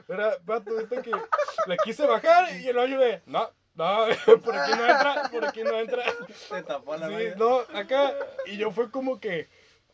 [0.08, 1.12] Era, vato, esto que
[1.68, 4.06] le quise bajar y el baño de, no, no,
[4.44, 6.04] por aquí no entra, por aquí no entra.
[6.50, 8.14] Te tapó la Sí, no, acá.
[8.46, 9.50] Y yo fue como que,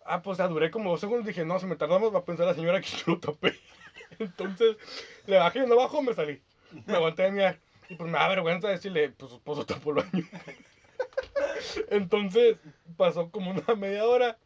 [0.06, 1.26] ah, pues ya duré como dos segundos.
[1.26, 3.58] Dije, no, si me tardamos, va a pensar la señora que yo lo tapé.
[4.20, 4.78] Entonces,
[5.26, 6.42] le bajé y no bajo, me salí.
[6.86, 7.60] Me aguanté de mirar.
[7.90, 10.26] Y pues me da vergüenza decirle, pues su esposo tapó el baño.
[11.90, 12.58] Entonces,
[12.98, 14.38] pasó como una media hora.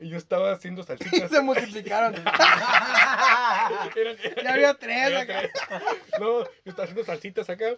[0.00, 1.28] Y yo estaba haciendo Y salsitas.
[1.28, 2.14] se multiplicaron.
[4.44, 5.42] Ya había tres acá.
[6.20, 7.74] No, yo estaba haciendo salsitas acá.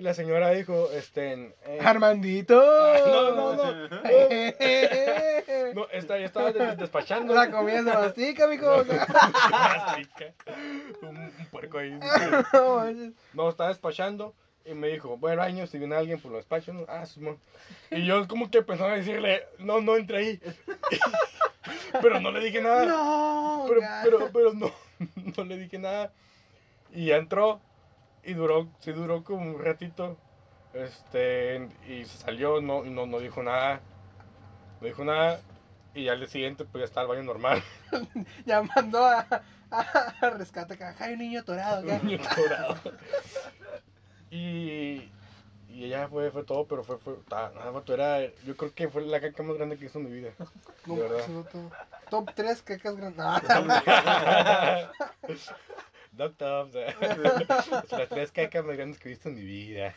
[0.00, 1.52] Y la señora dijo, este.
[1.66, 2.54] eh, Armandito.
[2.56, 3.72] no, no, no.
[3.74, 3.90] No,
[5.74, 7.34] no esta, ya estaba des- despachando.
[7.34, 8.82] La comida se mastica, mijo.
[9.50, 10.32] Mastica.
[11.02, 11.90] un, un puerco ahí.
[11.90, 13.12] No.
[13.34, 14.34] No, estaba despachando.
[14.64, 16.72] Y me dijo, bueno, año, si viene alguien, pues lo despacho.
[16.72, 16.86] ¿no?
[16.88, 17.04] Ah.
[17.90, 20.40] Y yo como que pensaba decirle, no, no entre ahí.
[22.00, 22.86] pero no le dije nada.
[22.86, 24.72] No, pero, pero, pero no,
[25.36, 26.10] no le dije nada.
[26.90, 27.60] Y ya entró.
[28.24, 30.16] Y duró, sí duró como un ratito.
[30.72, 33.80] Este, y se salió, no, no, no dijo nada.
[34.80, 35.40] No dijo nada.
[35.94, 37.62] Y al día siguiente, pues ya estaba el baño normal.
[38.46, 39.26] Ya mandó a,
[39.70, 39.80] a,
[40.20, 40.94] a rescate acá.
[41.00, 41.98] Hay un niño atorado acá.
[42.02, 42.76] Un niño dorado.
[44.32, 45.10] Y,
[45.68, 49.02] y ya fue, fue todo, pero fue, fue, nada, vato, era, yo creo que fue
[49.02, 50.30] la caca más grande que hizo en mi vida.
[50.86, 51.26] No, De verdad.
[51.26, 51.68] no, todo.
[52.10, 53.24] Top 3 cacas grandes.
[56.12, 56.96] No, Doctor, o sea,
[57.98, 59.94] las tres cacas más grandes que he visto en mi vida.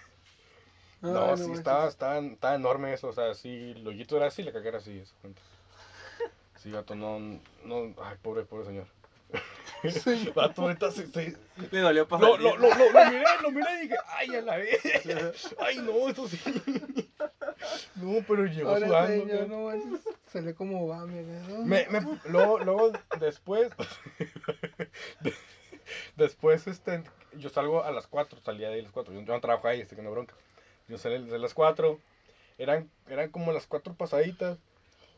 [1.01, 1.57] No, no sí, manches.
[1.59, 4.77] estaba, estaba, estaba enorme eso, o sea, sí, el hoyito era así, la caca era
[4.77, 5.41] así, eso cuenta.
[6.57, 7.19] Sí, vato, no,
[7.65, 8.87] no, ay, pobre, pobre señor.
[9.89, 10.31] Sí.
[10.35, 11.35] Vato, ahorita se, se,
[11.71, 14.41] Le dolió para Lo, lo, lo, lo, lo miré, lo miré y dije, ay, a
[14.41, 14.79] la vez.
[15.59, 16.39] Ay, no, eso sí.
[17.95, 19.25] No, pero llegó Ahora sudando.
[19.25, 19.99] señor, no.
[20.31, 21.41] Se ve como va, mira.
[21.49, 21.63] ¿no?
[21.65, 21.99] Me, me,
[22.29, 23.71] luego, luego, después,
[25.21, 25.33] de-
[26.15, 29.67] después, este, yo salgo a las 4, salía de las 4, yo, yo no trabajo
[29.67, 30.35] ahí, así que no bronca.
[30.87, 31.99] Yo salí de las 4,
[32.57, 34.57] eran, eran como las 4 pasaditas,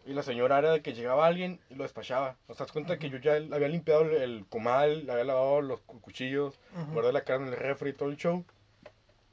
[0.05, 2.37] y la señora era de que llegaba alguien y lo despachaba.
[2.47, 5.79] O sea, te das cuenta que yo ya había limpiado el, comal, había lavado los
[5.81, 6.93] cu- cuchillos, Ujú.
[6.93, 8.45] guardé la carne en el refri y todo el show.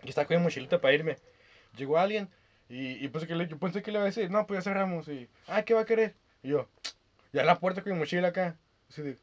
[0.02, 1.18] Y estaba con mi mochilita para irme.
[1.76, 2.30] Llegó alguien
[2.70, 4.70] y, y pues que le- yo pensé que le iba a decir, no, pues ya
[4.70, 5.06] cerramos.
[5.08, 6.14] Y, ah, ¿qué va a querer?
[6.42, 6.66] Y yo,
[7.34, 8.56] ya la puerta con mi mochila acá.
[8.88, 9.18] Así de,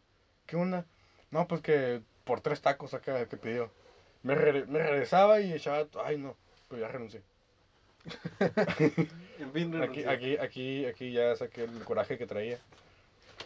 [0.45, 0.85] ¿qué onda?
[1.31, 3.71] No, pues que por tres tacos acá que pidió.
[4.23, 6.35] Me, re- me regresaba y echaba, ay no,
[6.67, 7.21] pues ya renuncié.
[9.39, 10.11] En fin, Aquí, renunció.
[10.11, 12.59] aquí, aquí, aquí ya saqué el coraje que traía.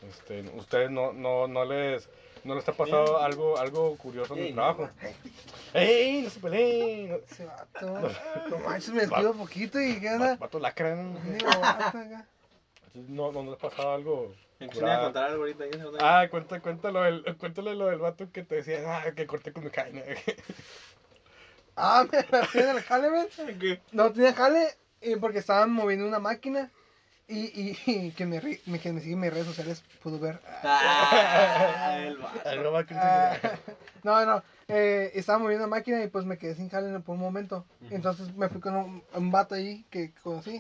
[0.10, 2.10] Este, ustedes no, no, no les,
[2.44, 4.90] no les ha pasado algo, algo curioso en el Ey, trabajo.
[5.74, 6.22] ¡Ey!
[6.24, 7.10] No se peleen.
[7.12, 8.10] No- Ese vato.
[8.50, 10.36] No manches, me esquivo poquito y qué onda.
[10.38, 11.20] Vato lacra, ¿no?
[11.20, 12.26] Digo, vato acá.
[12.96, 14.34] No, no, no les ha pasado algo.
[14.60, 15.66] Voy a contar algo ahorita.
[16.00, 19.64] Ah, cuenta, cuéntalo del, cuéntale lo del vato que te decía, ah, que corté con
[19.64, 20.04] mi caña.
[21.76, 23.28] Ah, me la tiene el jale.
[23.60, 23.82] ¿Qué?
[23.94, 24.68] No tenía jale
[25.20, 26.70] porque estaban moviendo una máquina.
[27.28, 30.20] Y, y, y que me, ri- me, que me sigue en mis redes sociales pudo
[30.20, 30.40] ver.
[30.64, 32.18] Ah, el
[32.96, 33.38] Ah,
[34.04, 34.44] no, no.
[34.68, 37.66] Eh, estaba moviendo una máquina y pues me quedé sin jale por un momento.
[37.90, 40.60] Entonces me fui con un, un vato ahí que conocí.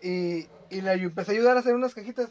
[0.00, 2.30] Y, y le empecé a ayudar a hacer unas cajitas.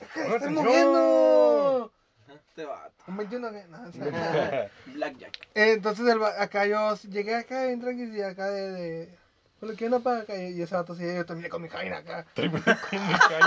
[0.00, 0.64] ¡Deja de ¡Pon estar atención!
[0.64, 1.92] moviendo!
[2.28, 3.04] Este vato.
[3.06, 5.36] Un 21 que- no, o sea, Blackjack.
[5.54, 9.18] Eh, Entonces el acá yo llegué acá bien tranquilo y acá de, de
[9.60, 12.26] pues le quiero para acá y ese vato sí, yo terminé con mi jaina acá.
[12.34, 12.74] Terminé con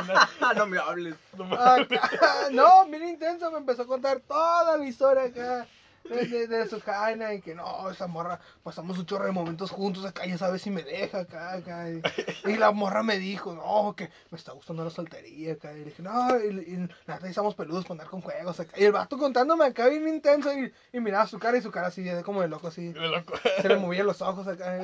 [0.07, 0.13] mi.
[0.41, 1.15] Ah, no me hables.
[1.37, 1.87] No mames.
[1.91, 5.67] Acá, no, bien intenso, me empezó a contar toda la historia acá.
[6.03, 10.05] De, de- su jaina y que no, esa morra, pasamos un chorro de momentos juntos
[10.05, 11.89] acá, ya sabes si me deja acá, acá.
[11.89, 12.01] Y,
[12.45, 15.73] y la morra me dijo, no, que me está gustando la soltería acá.
[15.73, 18.73] Y le dije, no, y, y la estamos peludos para andar con juegos acá.
[18.79, 21.87] Y el vato contándome acá bien intenso y, y miraba su cara y su cara
[21.87, 22.91] así, como de loco así.
[22.93, 23.33] De loco.
[23.61, 24.77] Se le movían los ojos acá.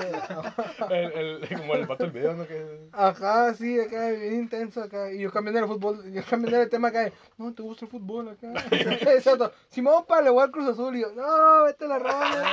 [0.89, 1.11] El,
[1.41, 2.47] el, como el vato del video, ¿no?
[2.47, 2.88] Que...
[2.91, 5.11] Ajá, sí, acá, bien intenso acá.
[5.11, 7.11] Y yo cambiando el fútbol, yo cambiando el tema acá.
[7.38, 8.53] No, ¿te gusta el fútbol acá?
[8.72, 9.51] Exacto.
[9.70, 10.95] Simón, para le voy al Cruz Azul.
[10.97, 12.47] Y yo, no, vete a la ronda.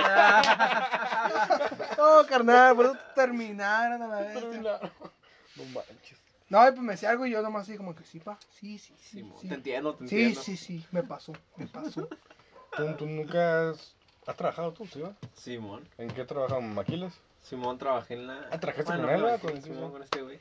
[1.98, 4.44] no, carnal, por eso terminaron a la vez.
[5.57, 6.18] No manches.
[6.48, 8.38] No, y pues me decía algo y yo nomás así como que sí, pa.
[8.61, 9.18] Sí, sí, sí.
[9.18, 9.48] Simón, sí.
[9.48, 10.40] Te entiendo, te Sí, entiendo.
[10.42, 12.07] sí, sí, me pasó, me pasó.
[12.76, 13.94] ¿Tú, tú nunca has,
[14.26, 15.14] has trabajado tú, sí, va?
[15.34, 15.88] Simón.
[15.96, 16.62] ¿En qué trabajas?
[16.62, 17.14] ¿Maquilas?
[17.42, 18.48] Simón trabajé en la.
[18.50, 19.40] Ah, ¿trabajaste Bueno, con él?
[19.40, 19.92] Con el Simón, Simón.
[19.92, 20.40] con este güey.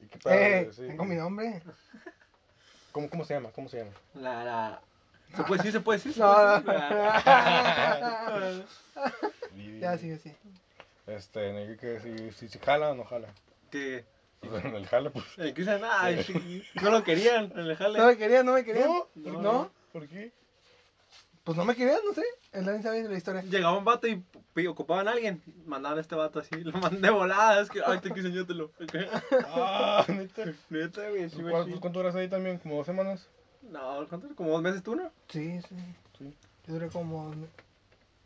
[0.00, 0.86] ¿Y qué padre, Eh, sí.
[0.88, 1.62] tengo mi nombre.
[2.92, 3.50] ¿Cómo, ¿Cómo se llama?
[3.52, 3.92] ¿Cómo se llama?
[4.14, 4.80] La, la.
[5.36, 5.72] ¿Se puede decir?
[5.72, 6.12] ¿Se puede decir?
[6.14, 6.54] ¿Se No, puede no.
[6.54, 6.64] decir?
[7.26, 8.62] Ah.
[9.80, 10.32] ya, sí, sí.
[11.06, 13.28] Este, que, que si, si, si jala o no jala.
[13.70, 14.04] ¿Qué?
[14.40, 15.24] Pues en el jale, pues.
[15.38, 17.98] El Cristian, ay, sí, no lo querían en el jale.
[17.98, 18.88] No me querían, no me querían.
[18.88, 19.70] No, no, no.
[19.92, 20.32] ¿Por qué?
[21.44, 22.24] Pues no me querían, no sé.
[22.52, 23.42] El Dani sabe de la historia.
[23.42, 25.42] Llegaba un vato y ocupaban a alguien.
[25.66, 26.54] Mandaban a este vato así.
[26.62, 27.60] Lo mandé volada.
[27.60, 28.70] Es que, ay, te quise enseñártelo.
[29.48, 30.44] Ah, neta.
[30.70, 31.80] Neta, güey, güey, ¿Cuánto.
[31.80, 32.58] ¿Cuánto duras ahí también?
[32.58, 33.28] ¿Como dos semanas?
[33.70, 34.34] No, ¿cuánto?
[34.36, 35.10] ¿Como dos meses tú, no?
[35.28, 35.74] Sí, sí.
[36.18, 36.34] Sí.
[36.66, 37.34] Yo duré como,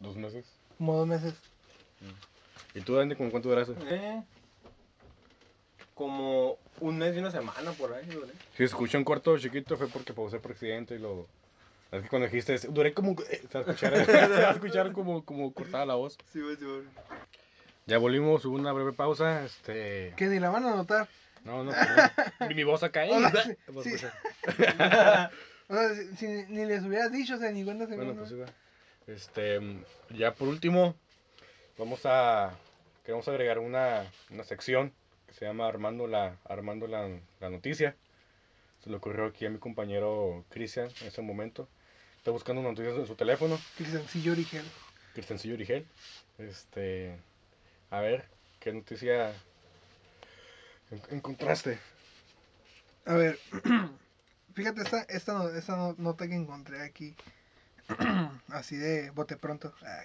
[0.01, 0.45] Dos meses.
[0.77, 1.35] como dos meses.
[2.75, 3.75] ¿Y tú, Dani, como cuánto duraste?
[3.89, 4.23] Eh.
[5.95, 8.33] Como un mes y una semana por ahí, duré.
[8.57, 11.27] Si escuché un corto chiquito fue porque puedo ser presidente y lo...
[11.91, 13.13] Es que cuando dijiste, duré como...
[13.31, 14.13] eh, Se va a escuchar, se
[14.43, 16.17] va a escuchar como, como cortada la voz.
[16.33, 16.83] Sí, güey, sí, güey.
[17.87, 20.13] Ya volvimos, hubo una breve pausa, este...
[20.17, 21.09] Que ni la van a notar.
[21.45, 21.81] No, no, pues,
[22.51, 22.55] no.
[22.55, 23.11] mi voz acá, ¿eh?
[23.13, 23.91] Hola, Pues, sí, pues, sí.
[23.91, 24.13] pues,
[25.71, 28.33] O sea, si, si ni les hubieras dicho, o sea, ni cuenta se Bueno, pues
[28.41, 28.47] va.
[29.07, 29.61] Este,
[30.11, 30.95] ya por último,
[31.77, 32.57] vamos a...
[33.05, 34.95] Queremos agregar una, una sección
[35.27, 37.09] que se llama Armando la, Armando la,
[37.41, 37.97] la noticia.
[38.83, 41.69] Se le ocurrió aquí a mi compañero Cristian en ese momento.
[42.17, 43.59] Está buscando noticias en su teléfono.
[43.77, 44.63] Cristiancillo origen.
[45.15, 45.87] Cristiancillo Origel.
[46.39, 47.19] Este,
[47.91, 48.25] a ver,
[48.61, 49.33] ¿qué noticia
[50.91, 51.79] en- encontraste?
[53.05, 53.39] A ver,
[54.59, 57.15] fíjate esta, esta, no- esta no- nota que encontré aquí.
[58.49, 59.73] Así de bote pronto.
[59.83, 60.05] Ah,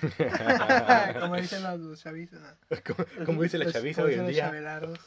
[1.20, 2.40] Como dicen los, los chavistas.
[2.40, 2.76] ¿no?
[2.86, 4.44] ¿Cómo, cómo dice la chaviza como hoy en los día?
[4.44, 5.00] chavelardos.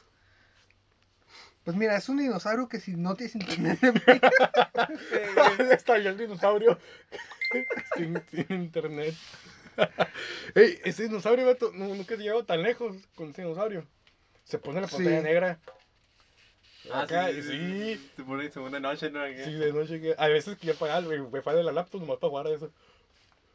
[1.64, 3.80] Pues mira, es un dinosaurio que si no tienes internet
[5.72, 6.78] Está yo el dinosaurio
[7.96, 9.16] sin, sin internet.
[10.56, 13.86] Ey, ese dinosaurio, vato, no, nunca he llegado tan lejos con ese dinosaurio.
[14.44, 15.24] Se pone la pantalla Sí.
[15.24, 15.60] negra.
[16.92, 19.24] Ah, Acá, sí, sí, Se pone segunda noche, ¿no?
[19.28, 20.02] sí, de noche.
[20.02, 22.50] que- A veces que ya pagar el wifi de la laptop nomás para jugar a
[22.52, 22.72] eso.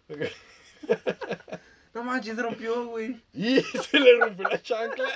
[1.95, 3.21] No manches, se rompió, güey.
[3.33, 5.09] Y se le rompió la chancla.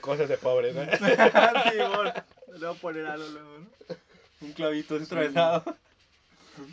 [0.00, 0.82] Cosas de pobre, ¿no?
[0.96, 0.98] sí,
[1.76, 2.12] bueno.
[2.54, 3.66] Le voy a poner algo luego, ¿no?
[4.40, 5.76] Un clavito atravesado.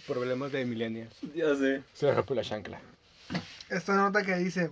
[0.08, 1.14] Problemas de millennials.
[1.36, 1.84] Ya sé.
[1.94, 2.80] Se le rompió la chancla.
[3.70, 4.72] Esta nota que dice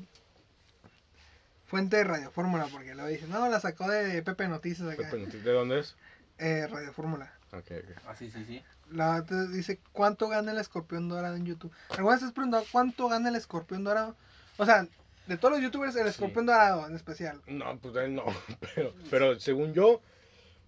[1.71, 5.09] Fuente de Radio Fórmula, porque lo dice, no, la sacó de Pepe Noticias acá.
[5.09, 5.95] ¿De dónde es?
[6.37, 7.31] Eh, Radio Fórmula.
[7.53, 7.97] Ok, ok.
[8.07, 8.61] Ah, sí, sí, sí.
[8.91, 11.71] La dice, ¿cuánto gana el escorpión dorado en YouTube?
[11.91, 14.17] ¿Alguna vez te has preguntado cuánto gana el escorpión dorado?
[14.57, 14.85] O sea,
[15.27, 16.09] de todos los youtubers, el Sí.
[16.09, 17.41] escorpión dorado en especial.
[17.47, 18.25] No, pues él no.
[18.75, 20.01] Pero, pero según yo,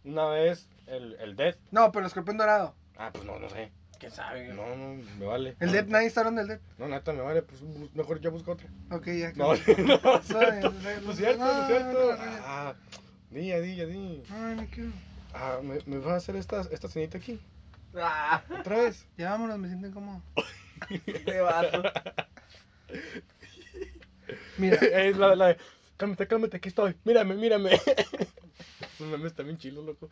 [0.06, 1.58] una vez el, el Death.
[1.72, 2.76] No, pero el escorpión dorado.
[2.95, 3.74] Ah, pues no, no sé.
[4.04, 4.49] ¿Quién sabe?
[4.49, 5.56] No, no, me vale.
[5.62, 6.60] El Dead, nadie está hablando del Dead.
[6.78, 7.41] No, neta, me vale.
[7.41, 8.68] Pues bu- mejor ya busco otra.
[8.89, 9.32] Ok, ya.
[9.32, 11.38] No, no, No, no, es cierto, no, no no, es cierto.
[11.38, 12.38] no, no no, no, no.
[12.43, 12.76] Ah,
[13.30, 14.22] di, ya di, ya di.
[14.30, 14.91] Ay, no quiero.
[15.34, 17.39] Ah, ¿me, me vas a hacer esta, esta cenita aquí?
[17.95, 19.06] Ah, ¿Otra vez?
[19.18, 20.22] Ya vámonos, me siento incómodo.
[21.06, 21.82] qué vato.
[24.58, 25.58] Mira, es la, la de,
[25.95, 26.97] cálmate, cálmate, aquí estoy.
[27.06, 27.72] Mírame, mírame.
[27.76, 30.10] Esos memes están bien chilos, loco.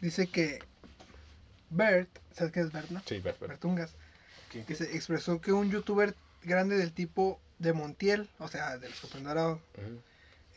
[0.00, 0.58] dice que
[1.70, 3.00] Bert, ¿sabes qué es Bert, no?
[3.06, 3.48] Sí, perfecto.
[3.48, 3.94] Bertungas,
[4.50, 4.64] ¿Qué?
[4.64, 9.24] que se expresó que un youtuber grande del tipo de Montiel, o sea, del escorpión
[9.24, 10.00] dorado, Ujú.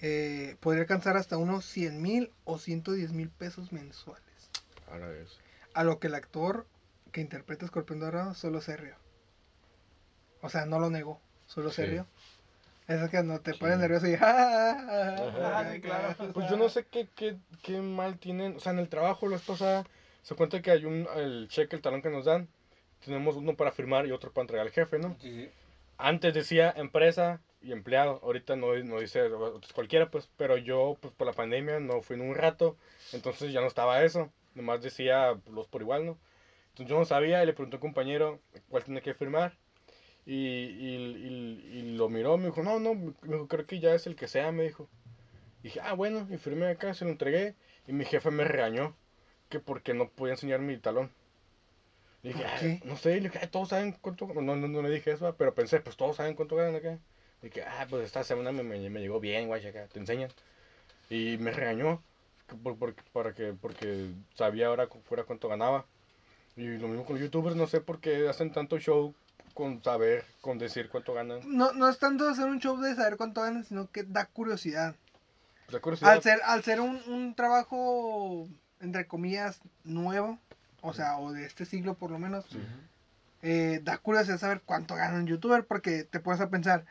[0.01, 4.49] eh, podría alcanzar hasta unos 100 mil o 110 mil pesos mensuales.
[4.89, 5.37] Ahora es.
[5.73, 6.67] A lo que el actor
[7.11, 8.95] que interpreta a Escorpión Dorado solo se rió.
[10.41, 11.91] O sea, no lo negó, solo se Sí.
[11.91, 12.07] rió.
[12.87, 13.59] Eso es que no te Sí.
[13.59, 14.15] pones nervioso y...
[14.19, 15.27] "Ah,
[15.61, 15.73] Ajá.
[15.73, 16.33] sí, claro.
[16.33, 18.55] Pues yo no sé qué, qué, qué mal tienen.
[18.55, 19.85] O sea, en el trabajo, la esposa
[20.21, 22.47] se cuenta que hay un el cheque, el talón que nos dan.
[23.03, 25.15] Tenemos uno para firmar y otro para entregar al jefe, ¿no?
[25.21, 25.49] Sí, sí.
[25.97, 28.19] Antes decía empresa y empleado.
[28.23, 29.29] Ahorita no, no dice
[29.73, 30.29] cualquiera, pues.
[30.37, 32.77] Pero yo, pues por la pandemia, no fui en un rato.
[33.13, 34.31] Entonces ya no estaba eso.
[34.55, 36.17] Nomás decía los por igual, ¿no?
[36.69, 38.39] Entonces yo no sabía y le pregunté a un compañero
[38.69, 39.57] cuál tenía que firmar.
[40.25, 43.93] Y, y, y- y lo miró, me dijo, no, no, me dijo, creo que ya
[43.95, 44.87] es el que sea, me dijo.
[45.61, 47.55] Y dije, ah, bueno, y firmé acá, se lo entregué.
[47.87, 48.95] Y mi jefe me regañó
[49.49, 51.09] que porque no podía enseñar mi talón.
[52.21, 54.27] Le dije, ¿Por "Ah, no sé, le dije, "Ah, todos saben cuánto.
[54.27, 56.97] No, no, no le dije eso, pero pensé, pues todos saben cuánto ganan acá.
[57.41, 60.29] Le dije, ah, pues esta semana me, me, me llegó bien, guay, acá, te enseñan.
[61.09, 62.01] Y me regañó
[62.63, 65.85] por, por- para que, porque sabía ahora fuera cuánto ganaba.
[66.57, 69.15] Y lo mismo con los youtubers, no sé por qué hacen tanto show
[69.53, 71.39] con saber, con decir cuánto ganan.
[71.45, 74.95] No, no es tanto hacer un show de saber cuánto ganan, sino que da curiosidad.
[75.65, 76.11] Pues la curiosidad.
[76.11, 78.47] Al ser, al ser un, un trabajo,
[78.79, 80.39] entre comillas, nuevo,
[80.81, 82.45] o sea, o de este siglo por lo menos,
[83.41, 86.85] eh, da curiosidad saber cuánto gana un youtuber, porque te puedes a pensar,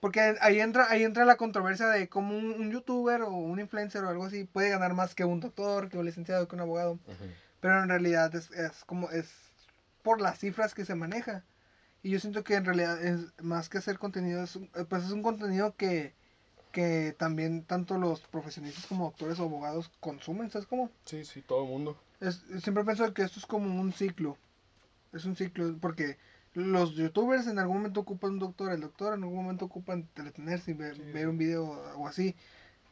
[0.00, 4.02] porque ahí entra, ahí entra la controversia de cómo un, un youtuber o un influencer
[4.04, 6.98] o algo así puede ganar más que un doctor, que un licenciado, que un abogado,
[7.60, 9.32] pero en realidad es, es como, es
[10.02, 11.44] por las cifras que se maneja.
[12.02, 15.04] Y yo siento que en realidad es más que hacer contenido, es un, eh, pues
[15.04, 16.14] es un contenido que
[16.72, 20.90] que también tanto los profesionistas como doctores o abogados consumen, ¿sabes cómo?
[21.04, 21.96] Sí, sí, todo el mundo.
[22.20, 24.36] Es, siempre pienso que esto es como un ciclo.
[25.12, 26.16] Es un ciclo, porque
[26.54, 30.72] los youtubers en algún momento ocupan un doctor, el doctor en algún momento ocupa entretenerse
[30.72, 32.34] y ver, Sí, ver un video o así.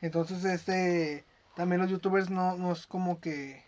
[0.00, 1.24] Entonces, este,
[1.56, 3.64] también los youtubers no, no es como que,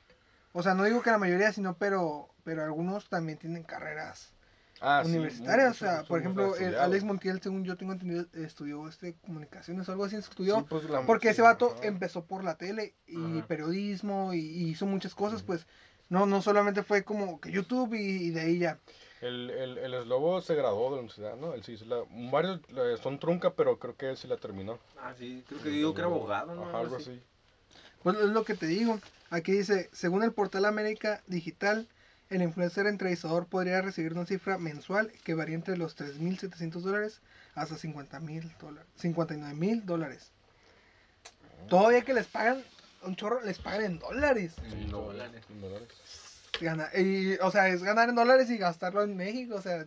[0.52, 4.32] o sea, no digo que la mayoría, sino, pero, pero algunos también tienen carreras
[4.84, 5.68] Ah, sí, universitarias.
[5.68, 6.74] muchos o sea, por ejemplo, el.
[6.74, 10.58] Alex Montiel, según yo tengo entendido, estudió este comunicaciones o algo así, estudió.
[10.58, 11.86] Sí, pues, la- Porque sí, ese vato ajá.
[11.86, 13.46] empezó por la tele y Ajá.
[13.46, 15.66] periodismo y, y hizo muchas cosas, pues
[16.08, 18.78] no no solamente fue como que YouTube y, y de ahí ya.
[19.20, 21.54] El, el, el eslobo se graduó de la universidad, ¿no?
[21.54, 22.02] Él sí, se la,
[22.32, 22.60] varios
[23.00, 24.80] son trunca, pero creo que él sí la terminó.
[25.00, 26.64] Ah, sí, creo que digo que era abogado, ¿no?
[26.64, 27.22] Ajá, algo así.
[28.02, 28.98] Pues es lo que te digo.
[29.30, 31.86] Aquí dice, según el portal América Digital,
[32.32, 37.20] el influencer entrevistador podría recibir una cifra mensual que varía entre los 3.700 dólares
[37.54, 40.30] hasta 50.000 dólares, 59.000 dólares.
[41.68, 42.62] Todavía que les pagan
[43.02, 44.54] un chorro, les pagan en dólares.
[44.70, 45.42] En dólares.
[45.50, 45.88] En dólares.
[46.60, 49.84] Gana- y, o sea, es ganar en dólares y gastarlo en México, o sea,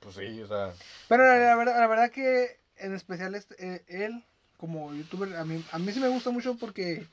[0.00, 0.72] Pues sí, o sea,
[1.08, 4.24] Pero la, la verdad, la verdad que en especial este, eh, él
[4.56, 7.06] como youtuber a mí a mí sí me gusta mucho porque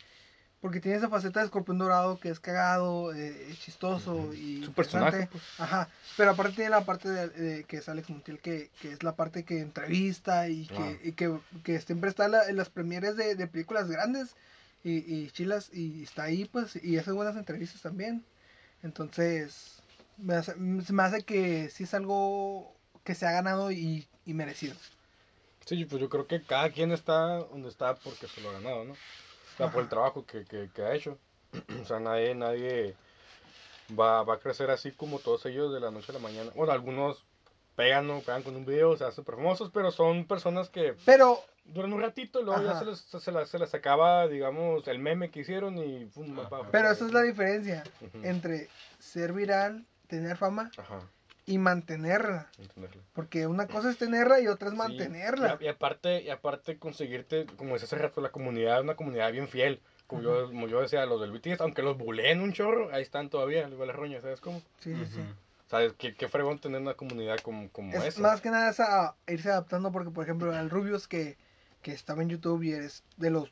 [0.60, 4.74] porque tiene esa faceta de escorpión dorado que es cagado, eh, es chistoso y Su
[4.74, 5.44] personaje, pues.
[5.58, 9.04] Ajá, pero aparte tiene la parte de, de que es Alex Montiel que, que es
[9.04, 12.70] la parte que entrevista y que, y que, que siempre está en la- en las
[12.70, 14.36] premieres de, de películas grandes
[14.84, 18.26] y, y chilas y está ahí pues y hace buenas entrevistas también.
[18.82, 19.84] Entonces,
[20.18, 24.76] me hace, me hace que sí es algo que se ha ganado y, y merecido.
[25.66, 28.86] sí, pues yo creo que cada quien está donde está porque se lo ha ganado,
[28.86, 29.04] ¿no?
[29.58, 31.18] O sea, por el trabajo que, que, que ha hecho.
[31.82, 32.96] o sea, nadie, nadie
[34.00, 36.52] va, va a crecer así como todos ellos de la noche a la mañana.
[36.56, 37.26] Bueno, algunos
[37.76, 38.22] pegan, ¿no?
[38.22, 42.40] Pegan con un video, se hacen famosos, pero son personas que Pero, duran un ratito
[42.40, 42.80] y luego ya Ajá.
[42.80, 46.42] se les, se, les, se les acaba, digamos, el meme que hicieron y pum, va
[46.42, 46.50] Ajá.
[46.50, 46.72] pa' afuera.
[46.72, 48.20] pero esa es la diferencia Ujú.
[48.24, 51.00] entre ser viral, tener fama Ajá,
[51.48, 52.50] y mantenerla.
[53.14, 55.58] Porque una cosa es tenerla y otra es Sí, mantenerla.
[55.60, 59.32] Y, y aparte, y aparte conseguirte, como decía hace rato, la comunidad es una comunidad
[59.32, 59.80] bien fiel.
[60.08, 63.30] Como, yo, como yo decía, los del BTS, aunque los buleen un chorro, ahí están
[63.30, 64.60] todavía, igual las roñas, ¿sabes cómo?
[64.80, 65.22] Sí, sí, sí.
[65.70, 65.94] ¿Sabes?
[65.98, 68.22] Qué, qué fregón tener una comunidad como, como Es esa.
[68.22, 71.38] más que nada es a irse adaptando porque, por ejemplo, el Rubius que,
[71.82, 73.52] que estaba en YouTube y es de los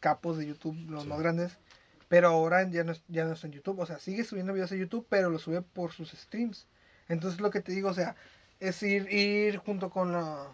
[0.00, 1.08] capos de YouTube, los Sí.
[1.08, 1.56] más grandes,
[2.08, 3.78] pero ahora ya no, ya no está en YouTube.
[3.80, 6.66] O sea, sigue subiendo videos a YouTube, pero lo sube por sus streams.
[7.12, 8.16] Entonces, lo que te digo, o sea,
[8.58, 10.48] es ir, ir junto con, la,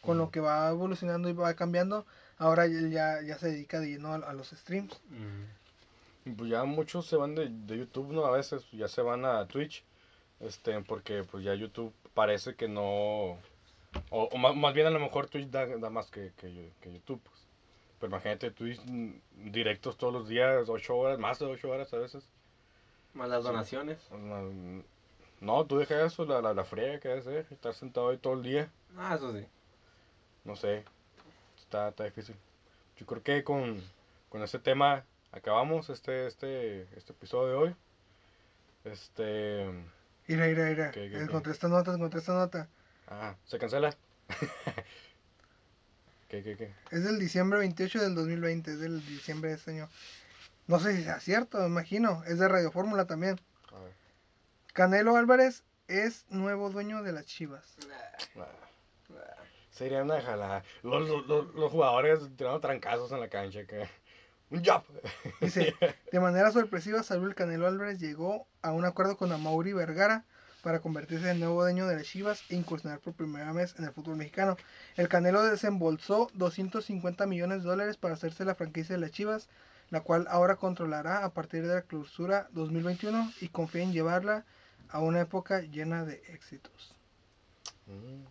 [0.00, 2.06] con lo que va evolucionando y va cambiando.
[2.38, 5.00] Ahora él ya, ya se dedica de lleno a, a los streams.
[6.24, 8.24] Y Pues ya muchos se van de, de YouTube, ¿no?
[8.24, 9.84] A veces ya se van a Twitch,
[10.40, 13.38] este, porque pues ya YouTube parece que no...
[14.10, 16.92] O, o más, más bien a lo mejor Twitch da, da más que, que, que
[16.92, 17.38] YouTube, pues.
[17.98, 21.98] Pero imagínate Twitch mm, directos todos los días, 8 horas, más de 8 horas a
[21.98, 22.28] veces.
[23.14, 23.98] Más las donaciones.
[24.12, 24.82] No,
[25.40, 28.42] No, tú deja eso, la, la, la friega que ser, estar sentado ahí todo el
[28.42, 29.46] día, Ah, eso sí.
[30.44, 30.84] no sé,
[31.60, 32.34] está, está difícil.
[32.96, 33.80] Yo creo que con,
[34.28, 37.76] con este tema acabamos este, este, este episodio de hoy.
[38.84, 39.64] Este...
[40.26, 40.90] Mira, mira, mira.
[40.90, 41.22] ¿Qué, qué, qué?
[41.22, 42.68] Encontré esta nota, encontré esta nota.
[43.06, 43.94] Ah, ¿se cancela?
[46.28, 46.72] ¿Qué, qué, qué?
[46.90, 49.88] Es del diciembre 28 del 2020, es del diciembre de este año.
[50.66, 52.22] No sé si sea cierto, me imagino.
[52.26, 53.40] Es de Radio Fórmula también.
[53.72, 53.92] A ver.
[54.78, 57.76] Canelo Álvarez es nuevo dueño de las Chivas.
[59.72, 60.62] Sería una jalada.
[60.84, 63.64] Los, los, los, los jugadores tirando trancazos en la cancha.
[63.66, 63.88] Que...
[64.50, 64.84] Un job.
[65.40, 65.74] Dice,
[66.12, 70.24] de manera sorpresiva, Saúl Canelo Álvarez llegó a un acuerdo con Amauri Vergara
[70.62, 73.90] para convertirse en nuevo dueño de las Chivas e incursionar por primera vez en el
[73.90, 74.56] fútbol mexicano.
[74.94, 79.48] El Canelo desembolsó 250 millones de dólares para hacerse la franquicia de las Chivas,
[79.90, 84.44] la cual ahora controlará a partir de la clausura 2021 y confía en llevarla
[84.90, 86.94] a una época llena de éxitos.
[87.86, 88.24] Mm.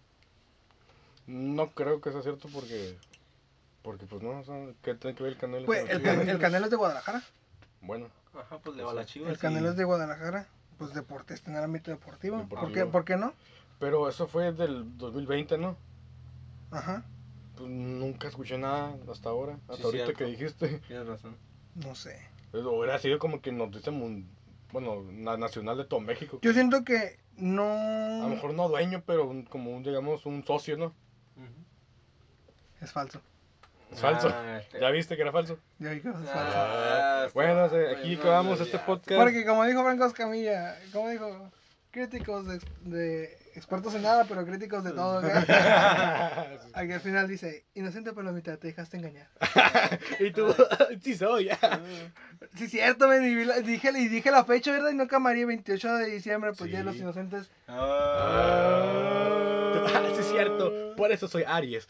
[1.56, 2.98] No creo que sea cierto porque.
[3.82, 5.66] Porque, pues no, o sea, ¿qué tiene que ver el canelo?
[5.66, 6.28] Pues con el, Chivas?
[6.28, 7.24] el Canelo es de Guadalajara.
[7.82, 9.32] Bueno, Ajá, pues le va a las chivas.
[9.32, 10.48] El Canelo es de Guadalajara.
[10.78, 12.38] Pues deporte, está en el ámbito deportivo.
[12.38, 12.92] ¿Por qué, Deportivo.
[12.92, 13.34] ¿Por qué no?
[13.80, 15.78] pero eso fue del 2020, ¿no?
[16.72, 17.04] Ajá,
[17.56, 19.54] Pues nunca escuché nada hasta ahora.
[19.70, 20.18] Hasta Sí, ahorita cierto.
[20.18, 20.80] que dijiste.
[20.88, 21.36] Tienes razón.
[21.76, 22.20] no sé.
[22.52, 24.28] Pues, Hubiera sido como que noticia mun-
[24.72, 26.40] bueno, na- nacional de todo México.
[26.42, 27.64] Yo siento que no.
[27.64, 30.94] A lo mejor no dueño, pero un- como un, digamos, un socio, ¿no?
[32.82, 33.22] Es falso.
[33.92, 34.30] Es falso.
[34.34, 35.58] Ah, este- ¿Ya viste que era falso?
[35.80, 36.32] Ya vi que es falso.
[36.36, 39.20] Ah, bueno, está- sí, aquí bueno, acabamos este podcast.
[39.22, 41.52] Porque como dijo Franco Escamilla, como dijo,
[41.98, 43.24] críticos de, de
[43.56, 45.18] expertos en nada, pero críticos de todo.
[46.74, 49.28] Aquí al final dice, inocente por la mitad, te dejaste engañar.
[50.20, 50.54] y tú,
[51.02, 51.50] sí soy.
[52.56, 53.18] Sí, cierto, la-
[53.62, 54.92] dije, y dije la fecha, ¿verdad?
[54.92, 57.02] Y no camaría 28 de diciembre, pues Día de los Sí.
[57.02, 57.50] Inocentes.
[57.68, 58.94] Ah.
[60.14, 61.88] sí es cierto, por eso soy Aries.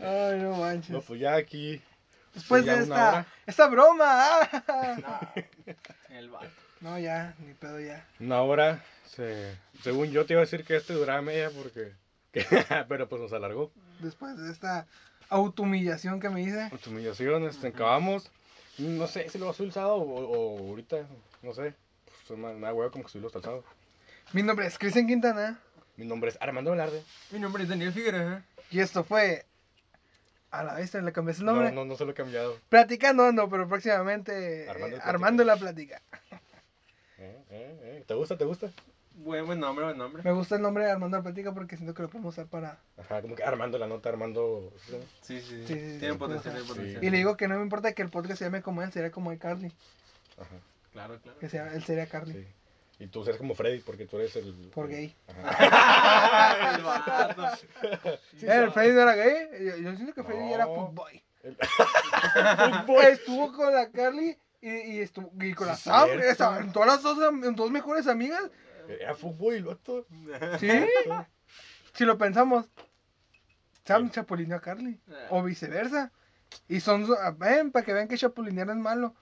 [0.00, 0.90] Ay, no manches.
[0.90, 1.80] No, pues ya aquí.
[2.38, 4.06] Después de esta, esta broma.
[4.06, 5.34] ah.
[6.10, 6.48] El vato.
[6.80, 8.06] No, ya, ni pedo ya.
[8.20, 8.84] Una hora.
[9.06, 9.56] Se...
[9.82, 11.92] Según yo te iba a decir que este duraba media porque.
[12.88, 13.72] Pero pues nos alargó.
[14.00, 14.86] Después de esta
[15.28, 16.68] autohumillación que me hice.
[16.70, 18.30] Con tu humillación, este, acabamos.
[18.78, 20.98] No sé si lo vas a subir el sábado o, o ahorita.
[21.42, 21.74] No sé.
[22.28, 23.64] Pues me me da huevo como que subirlo hasta el sábado.
[24.32, 25.58] Mi nombre es Cristian Quintana.
[25.96, 27.02] Mi nombre es Armando Velarde.
[27.32, 28.42] Mi nombre es Daniel Figueroa.
[28.70, 29.44] Y esto fue.
[30.50, 31.72] A la vez le cambié el No, nombre.
[31.72, 32.56] no, no se lo he cambiado.
[32.68, 35.44] Platicando no, pero próximamente eh, Armando Armando, Platica.
[35.44, 36.02] la plática.
[37.18, 38.04] Eh, eh, eh.
[38.06, 38.36] ¿Te gusta?
[38.38, 38.70] ¿Te gusta?
[39.14, 40.22] Buen, buen nombre, buen nombre.
[40.22, 42.78] Me gusta el nombre de Armando la plática porque siento que lo podemos usar para.
[42.96, 44.72] Ajá, como que Armando la nota, Armando.
[44.86, 44.96] ¿sí?
[45.22, 46.60] Sí, sí, Sí, sí, sí, Tiene sí, potencial, sí.
[46.62, 47.04] tiene potencial.
[47.04, 49.10] Y le digo que no me importa que el podcast se llame como él, sería
[49.10, 49.72] como de Carly.
[50.38, 50.48] Ajá,
[50.92, 51.38] Claro, claro.
[51.38, 52.46] Que sea, él sería Carly.
[52.98, 53.04] Sí.
[53.04, 54.52] Y tú eres como Freddy porque tú eres el.
[54.74, 55.16] Por gay.
[55.28, 56.74] Ajá.
[57.52, 58.38] el.
[58.38, 58.70] Sí, Eh, el.
[58.72, 59.48] Freddy no era gay.
[59.60, 60.54] Yo, yo siento que Freddy No.
[60.54, 61.22] era footboy.
[61.42, 61.56] El-
[63.12, 66.08] Estuvo con la Carly y, y estuvo y con la Sí, Sam.
[66.20, 68.42] esa- en todas las dos, am- dos mejores amigas.
[68.88, 70.06] Era fútbol y vato.
[70.58, 70.70] ¿Sí?
[71.94, 72.66] Si lo pensamos,
[73.84, 75.00] Sam chapulineó a Carly.
[75.30, 76.10] O viceversa.
[76.66, 79.14] Y son, ven, para que vean que chapulinear es malo.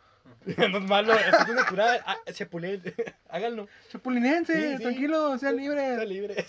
[0.71, 2.03] no es malo, es una curada.
[2.07, 2.83] Ah, Chapulín,
[3.29, 3.69] háganlo.
[3.91, 4.83] Chapulinense, Sí, sí.
[4.83, 6.09] tranquilo, sean libres.
[6.09, 6.47] libre.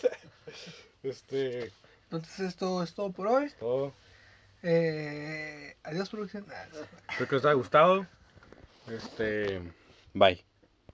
[1.04, 1.72] Este.
[2.04, 3.52] Entonces esto es todo por hoy.
[3.60, 3.94] Todo.
[4.64, 6.46] Eh, adiós producción.
[7.10, 8.08] Espero que les haya gustado.
[8.88, 9.62] Este.
[10.14, 10.47] Bye.